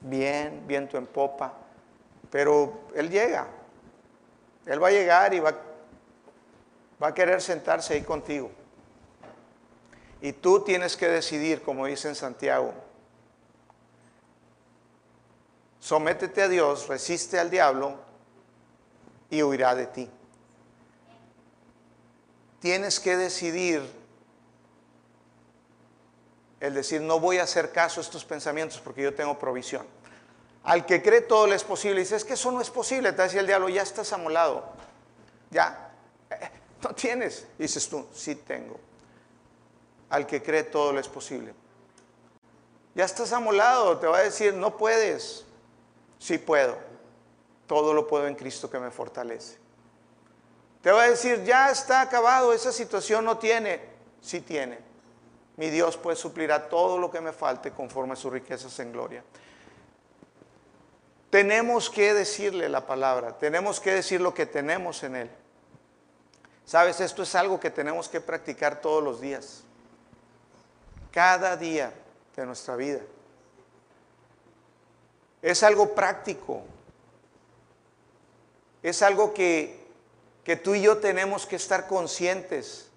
[0.00, 1.54] bien, viento en popa,
[2.30, 3.46] pero Él llega,
[4.66, 5.54] Él va a llegar y va,
[7.02, 8.50] va a querer sentarse ahí contigo.
[10.20, 12.74] Y tú tienes que decidir, como dice en Santiago,
[15.78, 17.96] sométete a Dios, resiste al diablo
[19.30, 20.10] y huirá de ti.
[22.60, 23.98] Tienes que decidir
[26.60, 29.86] el decir, no voy a hacer caso a estos pensamientos porque yo tengo provisión.
[30.68, 33.22] Al que cree todo le es posible, dice, es que eso no es posible, te
[33.22, 34.66] decía el diablo, ya estás amolado,
[35.50, 35.92] ya,
[36.28, 36.50] eh,
[36.82, 37.46] no tienes.
[37.56, 38.78] dices tú, sí tengo.
[40.10, 41.54] Al que cree todo le es posible.
[42.94, 45.46] Ya estás amolado, te va a decir, no puedes,
[46.18, 46.76] sí puedo.
[47.66, 49.56] Todo lo puedo en Cristo que me fortalece.
[50.82, 53.80] Te va a decir, ya está acabado, esa situación no tiene.
[54.20, 54.80] Sí tiene.
[55.56, 58.92] Mi Dios puede suplir a todo lo que me falte conforme a sus riquezas en
[58.92, 59.24] gloria.
[61.30, 65.30] Tenemos que decirle la palabra, tenemos que decir lo que tenemos en Él.
[66.64, 69.62] Sabes, esto es algo que tenemos que practicar todos los días,
[71.10, 71.92] cada día
[72.34, 73.00] de nuestra vida.
[75.42, 76.62] Es algo práctico,
[78.82, 79.86] es algo que,
[80.44, 82.88] que tú y yo tenemos que estar conscientes.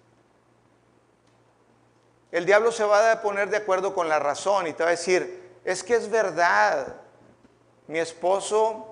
[2.31, 4.91] El diablo se va a poner de acuerdo con la razón y te va a
[4.91, 7.00] decir, es que es verdad,
[7.91, 8.85] mi esposo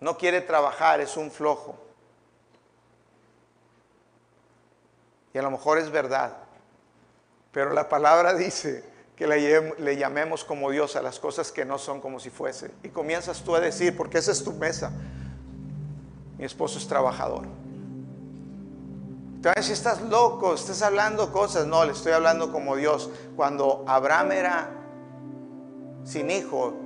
[0.00, 1.76] no quiere trabajar, es un flojo.
[5.34, 6.36] Y a lo mejor es verdad,
[7.50, 8.84] pero la palabra dice
[9.16, 12.70] que le, llamemos como Dios a las cosas que no son como si fuese.
[12.84, 14.92] Y comienzas tú a decir, porque esa es tu mesa,
[16.38, 17.46] mi esposo es trabajador.
[19.34, 23.10] Entonces, si estás loco, estás hablando cosas, no, le estoy hablando como Dios.
[23.34, 24.70] Cuando Abraham era
[26.04, 26.85] sin hijo,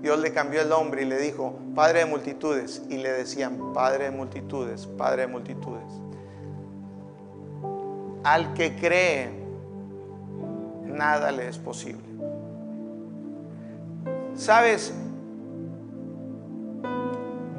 [0.00, 2.82] Dios le cambió el nombre y le dijo, Padre de multitudes.
[2.88, 5.84] Y le decían, Padre de multitudes, Padre de multitudes.
[8.22, 9.30] Al que cree,
[10.84, 12.02] nada le es posible.
[14.34, 14.92] Sabes,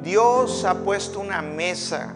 [0.02, 2.14] Dios ha puesto una mesa,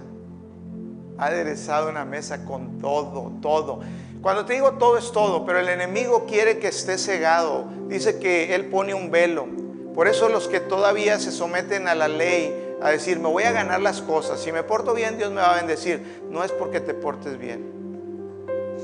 [1.19, 3.81] ha aderezado una mesa con todo, todo.
[4.23, 7.67] Cuando te digo todo es todo, pero el enemigo quiere que esté cegado.
[7.89, 9.64] Dice que Él pone un velo.
[9.95, 13.53] Por eso los que todavía se someten a la ley, a decir, me voy a
[13.53, 16.23] ganar las cosas, si me porto bien, Dios me va a bendecir.
[16.31, 17.73] No es porque te portes bien.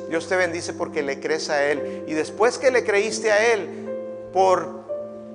[0.08, 2.04] Dios te bendice porque le crees a Él.
[2.06, 3.68] Y después que le creíste a Él,
[4.32, 4.84] por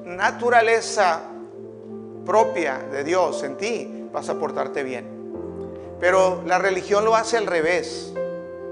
[0.05, 1.21] naturaleza
[2.25, 5.05] propia de Dios en ti, vas a portarte bien.
[5.99, 8.13] Pero la religión lo hace al revés.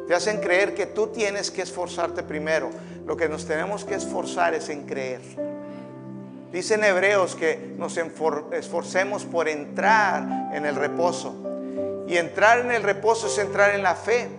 [0.08, 2.70] Te hacen creer que tú tienes que esforzarte primero.
[3.06, 5.22] Lo que nos tenemos que esforzar es en creer.
[6.54, 11.34] Dicen hebreos que nos esforcemos por entrar en el reposo.
[12.08, 14.30] Y entrar en el reposo es entrar en la fe.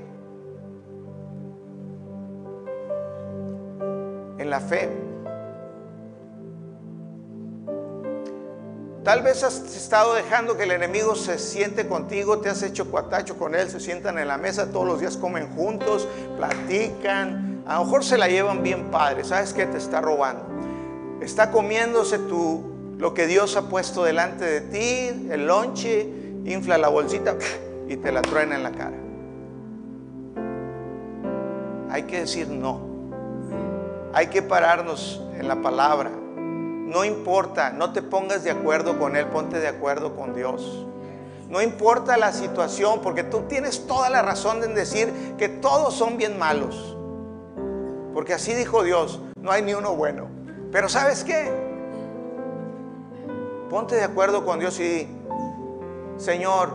[4.38, 4.88] En la fe.
[9.02, 13.36] Tal vez has estado dejando que el enemigo se siente contigo, te has hecho cuatacho
[13.36, 16.06] con él, se sientan en la mesa todos los días, comen juntos,
[16.36, 17.64] platican.
[17.66, 19.24] A lo mejor se la llevan bien padre.
[19.24, 19.66] ¿Sabes qué?
[19.66, 20.53] Te está robando.
[21.24, 22.18] Está comiéndose
[22.98, 26.02] lo que Dios ha puesto delante de ti, el lonche,
[26.44, 27.36] infla la bolsita
[27.88, 28.96] y te la truena en la cara.
[31.90, 32.78] Hay que decir no.
[34.12, 36.10] Hay que pararnos en la palabra.
[36.10, 40.86] No importa, no te pongas de acuerdo con Él, ponte de acuerdo con Dios.
[41.48, 46.18] No importa la situación, porque tú tienes toda la razón en decir que todos son
[46.18, 46.98] bien malos.
[48.12, 50.43] Porque así dijo Dios, no hay ni uno bueno.
[50.74, 51.52] Pero ¿sabes qué?
[53.70, 55.06] Ponte de acuerdo con Dios y
[56.16, 56.70] Señor,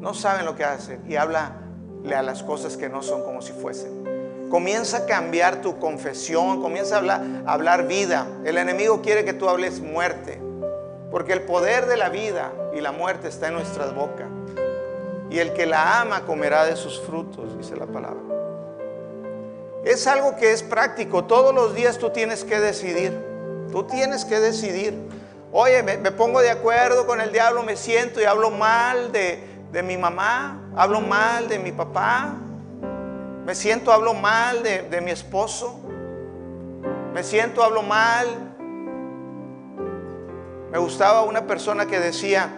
[0.00, 1.08] no saben lo que hacen.
[1.08, 4.48] Y háblale a las cosas que no son como si fuesen.
[4.50, 8.26] Comienza a cambiar tu confesión, comienza a hablar, vida.
[8.44, 10.42] El enemigo quiere que tú hables muerte,
[11.12, 14.26] porque el poder de la vida y la muerte está en nuestras bocas.
[15.30, 18.39] Y el que la ama comerá de sus frutos, dice la palabra.
[19.84, 21.24] Es algo que es práctico.
[21.24, 23.18] Todos los días tú tienes que decidir.
[23.72, 24.94] Tú tienes que decidir.
[25.52, 29.82] Oye, me, pongo de acuerdo con el diablo, me siento y hablo mal de, de
[29.82, 32.36] mi mamá, hablo mal de mi papá,
[33.50, 35.80] me siento, hablo mal de, mi esposo.
[37.12, 38.28] Me siento, hablo mal.
[40.70, 42.48] Me gustaba una persona que decía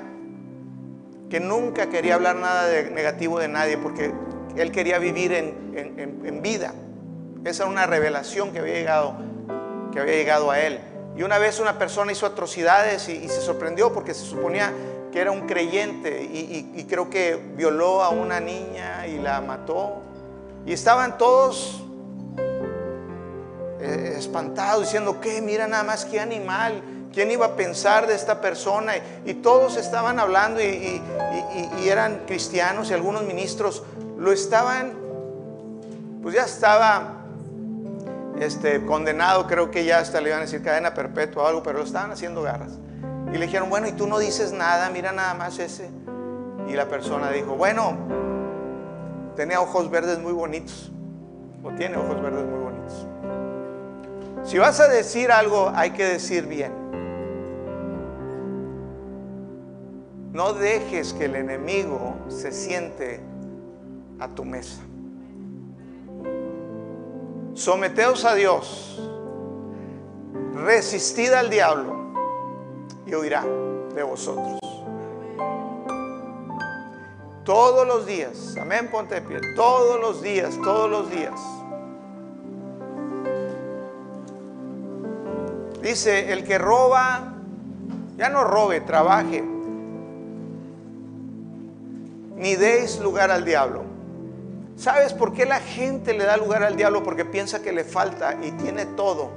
[1.31, 4.13] que nunca quería hablar nada de negativo de nadie porque
[4.55, 6.75] él quería vivir en, vida.
[7.45, 9.15] Esa era una revelación que había llegado,
[9.93, 10.81] que había llegado a él.
[11.17, 14.73] Y una vez una persona hizo atrocidades y, se sorprendió porque se suponía
[15.13, 20.03] que era un creyente y creo que violó a una niña y la mató.
[20.65, 21.83] Y estaban todos
[23.83, 25.43] eh, espantados diciendo, ¿qué?
[25.43, 26.81] Mira nada más qué animal.
[27.13, 28.93] ¿Quién iba a pensar de esta persona?
[29.27, 31.03] Y, todos estaban hablando y,
[31.85, 33.83] eran cristianos y algunos ministros
[34.17, 34.93] lo estaban,
[36.23, 37.22] pues ya estaba
[38.39, 41.79] este, condenado, creo que ya hasta le iban a decir cadena perpetua o algo, pero
[41.79, 42.79] lo estaban haciendo garras.
[43.33, 45.91] Y le dijeron, bueno, y tú no dices nada, mira nada más ese.
[46.69, 47.97] Y la persona dijo, bueno,
[49.37, 50.93] tenía ojos verdes muy bonitos.
[51.63, 53.07] O tiene ojos verdes muy bonitos.
[54.45, 56.73] Si vas a decir algo, hay que decir bien.
[60.33, 63.21] No dejes que el enemigo se siente
[64.19, 64.81] a tu mesa.
[67.55, 68.99] Someteos a Dios.
[70.55, 71.95] Resistid al diablo
[73.07, 73.45] y huirá
[73.95, 74.59] de vosotros.
[77.45, 78.57] Todos los días.
[78.61, 79.41] Amén, ponte de pie.
[79.57, 81.41] Todos los días, todos los días.
[85.83, 87.35] Dice, el que roba,
[88.17, 89.43] ya no robe, trabaje.
[92.37, 93.92] Ni deis lugar al diablo.
[94.77, 97.03] ¿Sabes por qué la gente le da lugar al diablo?
[97.03, 99.31] Porque piensa que le falta y tiene todo.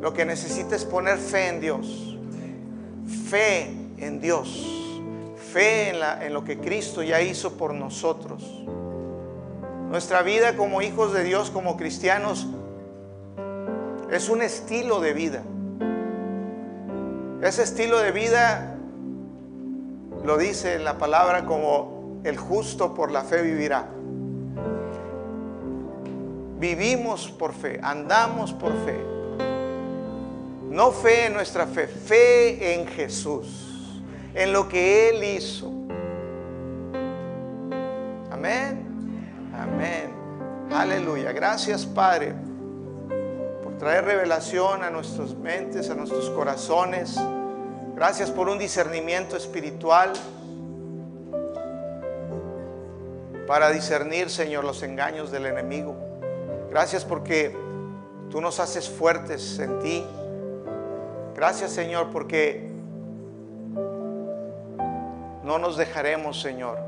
[0.00, 2.16] Lo que necesita es poner fe en Dios.
[3.28, 4.74] Fe en Dios
[5.54, 8.42] fe en, lo que Cristo ya hizo por nosotros.
[9.88, 12.48] Nuestra vida como hijos de Dios, como cristianos,
[14.10, 15.42] es un estilo de vida.
[17.40, 18.76] Ese estilo de vida
[20.24, 23.93] lo dice la palabra como el justo por la fe vivirá.
[26.64, 28.98] Vivimos por fe, andamos por fe.
[30.70, 34.00] No fe en nuestra fe, fe en Jesús
[34.32, 35.66] en lo que Él hizo.
[38.30, 38.82] Amén.
[39.54, 40.14] Amén.
[40.72, 41.32] Aleluya.
[41.32, 42.32] Gracias Padre
[43.62, 47.20] por traer revelación a nuestras mentes, a nuestros corazones.
[47.94, 50.14] Gracias por un discernimiento espiritual
[53.46, 56.03] para discernir, Señor, los engaños del enemigo.
[56.74, 57.56] Gracias porque
[58.32, 60.04] tú nos haces fuertes en ti.
[61.36, 62.68] Gracias, Señor, porque
[65.44, 66.78] no nos dejaremos, Señor,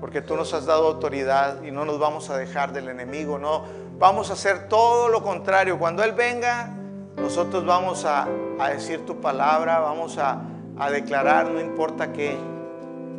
[0.00, 3.64] porque tú nos has dado autoridad y no nos vamos a dejar del enemigo, no,
[3.98, 5.78] vamos a hacer todo lo contrario.
[5.78, 6.70] Cuando Él venga,
[7.16, 8.26] nosotros vamos a,
[8.70, 10.40] decir tu palabra, vamos a,
[10.78, 12.34] a declarar, no importa qué,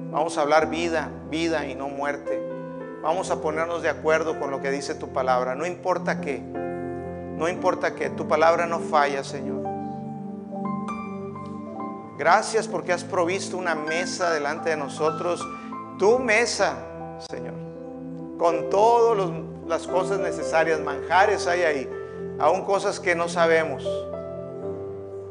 [0.10, 2.55] vamos a hablar vida, vida y no muerte.
[3.06, 7.48] Vamos a ponernos de acuerdo con lo que dice tu palabra, no importa qué, no
[7.48, 9.62] importa qué, tu palabra no falla, Señor.
[12.18, 15.48] Gracias porque has provisto una mesa delante de nosotros,
[16.00, 16.78] tu mesa,
[17.30, 17.54] Señor,
[18.40, 19.30] con todas
[19.68, 21.90] las cosas necesarias, manjares hay ahí,
[22.40, 23.88] aún cosas que no sabemos,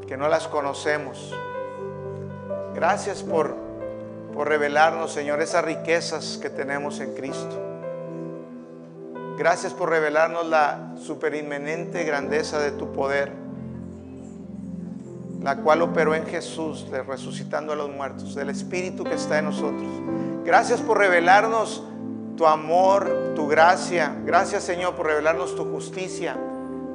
[0.06, 1.34] que no las conocemos.
[2.72, 3.56] Gracias por,
[4.34, 7.60] por revelarnos, Señor, esas riquezas que tenemos en Cristo.
[9.38, 13.32] Gracias por revelarnos la superinminente grandeza de tu poder,
[15.40, 19.88] la cual operó en Jesús, resucitando a los muertos, del Espíritu que está en nosotros.
[20.44, 21.84] Gracias por revelarnos
[22.36, 24.16] tu amor, tu gracia.
[24.24, 26.36] Gracias Señor por revelarnos tu justicia.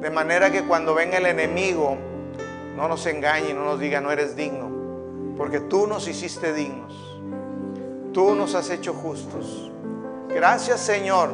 [0.02, 1.98] De manera que cuando venga el enemigo,
[2.76, 4.70] no nos engañe, no nos diga no eres digno.
[5.38, 7.09] Porque tú nos hiciste dignos.
[8.20, 9.72] Tú nos has hecho justos.
[10.28, 11.34] Gracias Señor,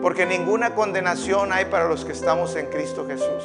[0.00, 3.42] porque ninguna condenación hay para los que estamos en Cristo Jesús.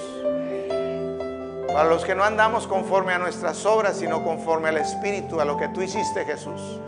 [1.74, 5.58] Para los que no andamos conforme a nuestras obras, sino conforme al Espíritu, a lo
[5.58, 6.80] que tú hiciste Jesús.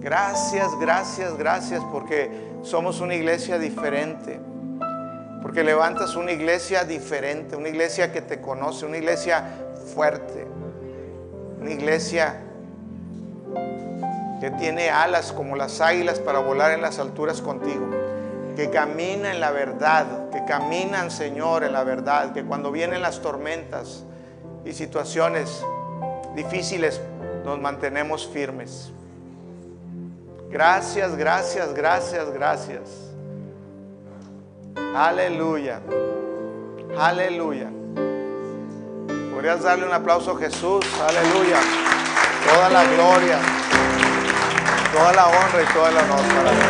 [0.00, 4.40] Gracias, gracias, gracias porque somos una iglesia diferente.
[5.42, 9.44] Porque levantas una iglesia diferente, una iglesia que te conoce, una iglesia
[9.94, 10.44] fuerte,
[11.60, 12.40] una iglesia
[14.44, 17.86] que tiene alas como las águilas para volar en las alturas contigo,
[18.54, 23.22] que camina en la verdad, que caminan, Señor, en la verdad, que cuando vienen las
[23.22, 24.04] tormentas
[24.66, 25.64] y situaciones
[26.36, 27.00] difíciles
[27.42, 28.92] nos mantenemos firmes.
[30.50, 32.82] Gracias, gracias, gracias, gracias.
[34.94, 35.80] Aleluya.
[36.98, 37.70] Aleluya.
[39.34, 40.84] Podrías darle un aplauso a Jesús.
[41.00, 41.60] Aleluya.
[42.46, 43.38] Toda la gloria,
[44.94, 46.66] toda la honra y toda la honor para Dios.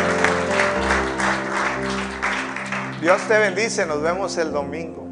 [3.01, 3.85] Dios te bendice.
[3.85, 5.04] Nos vemos el domingo.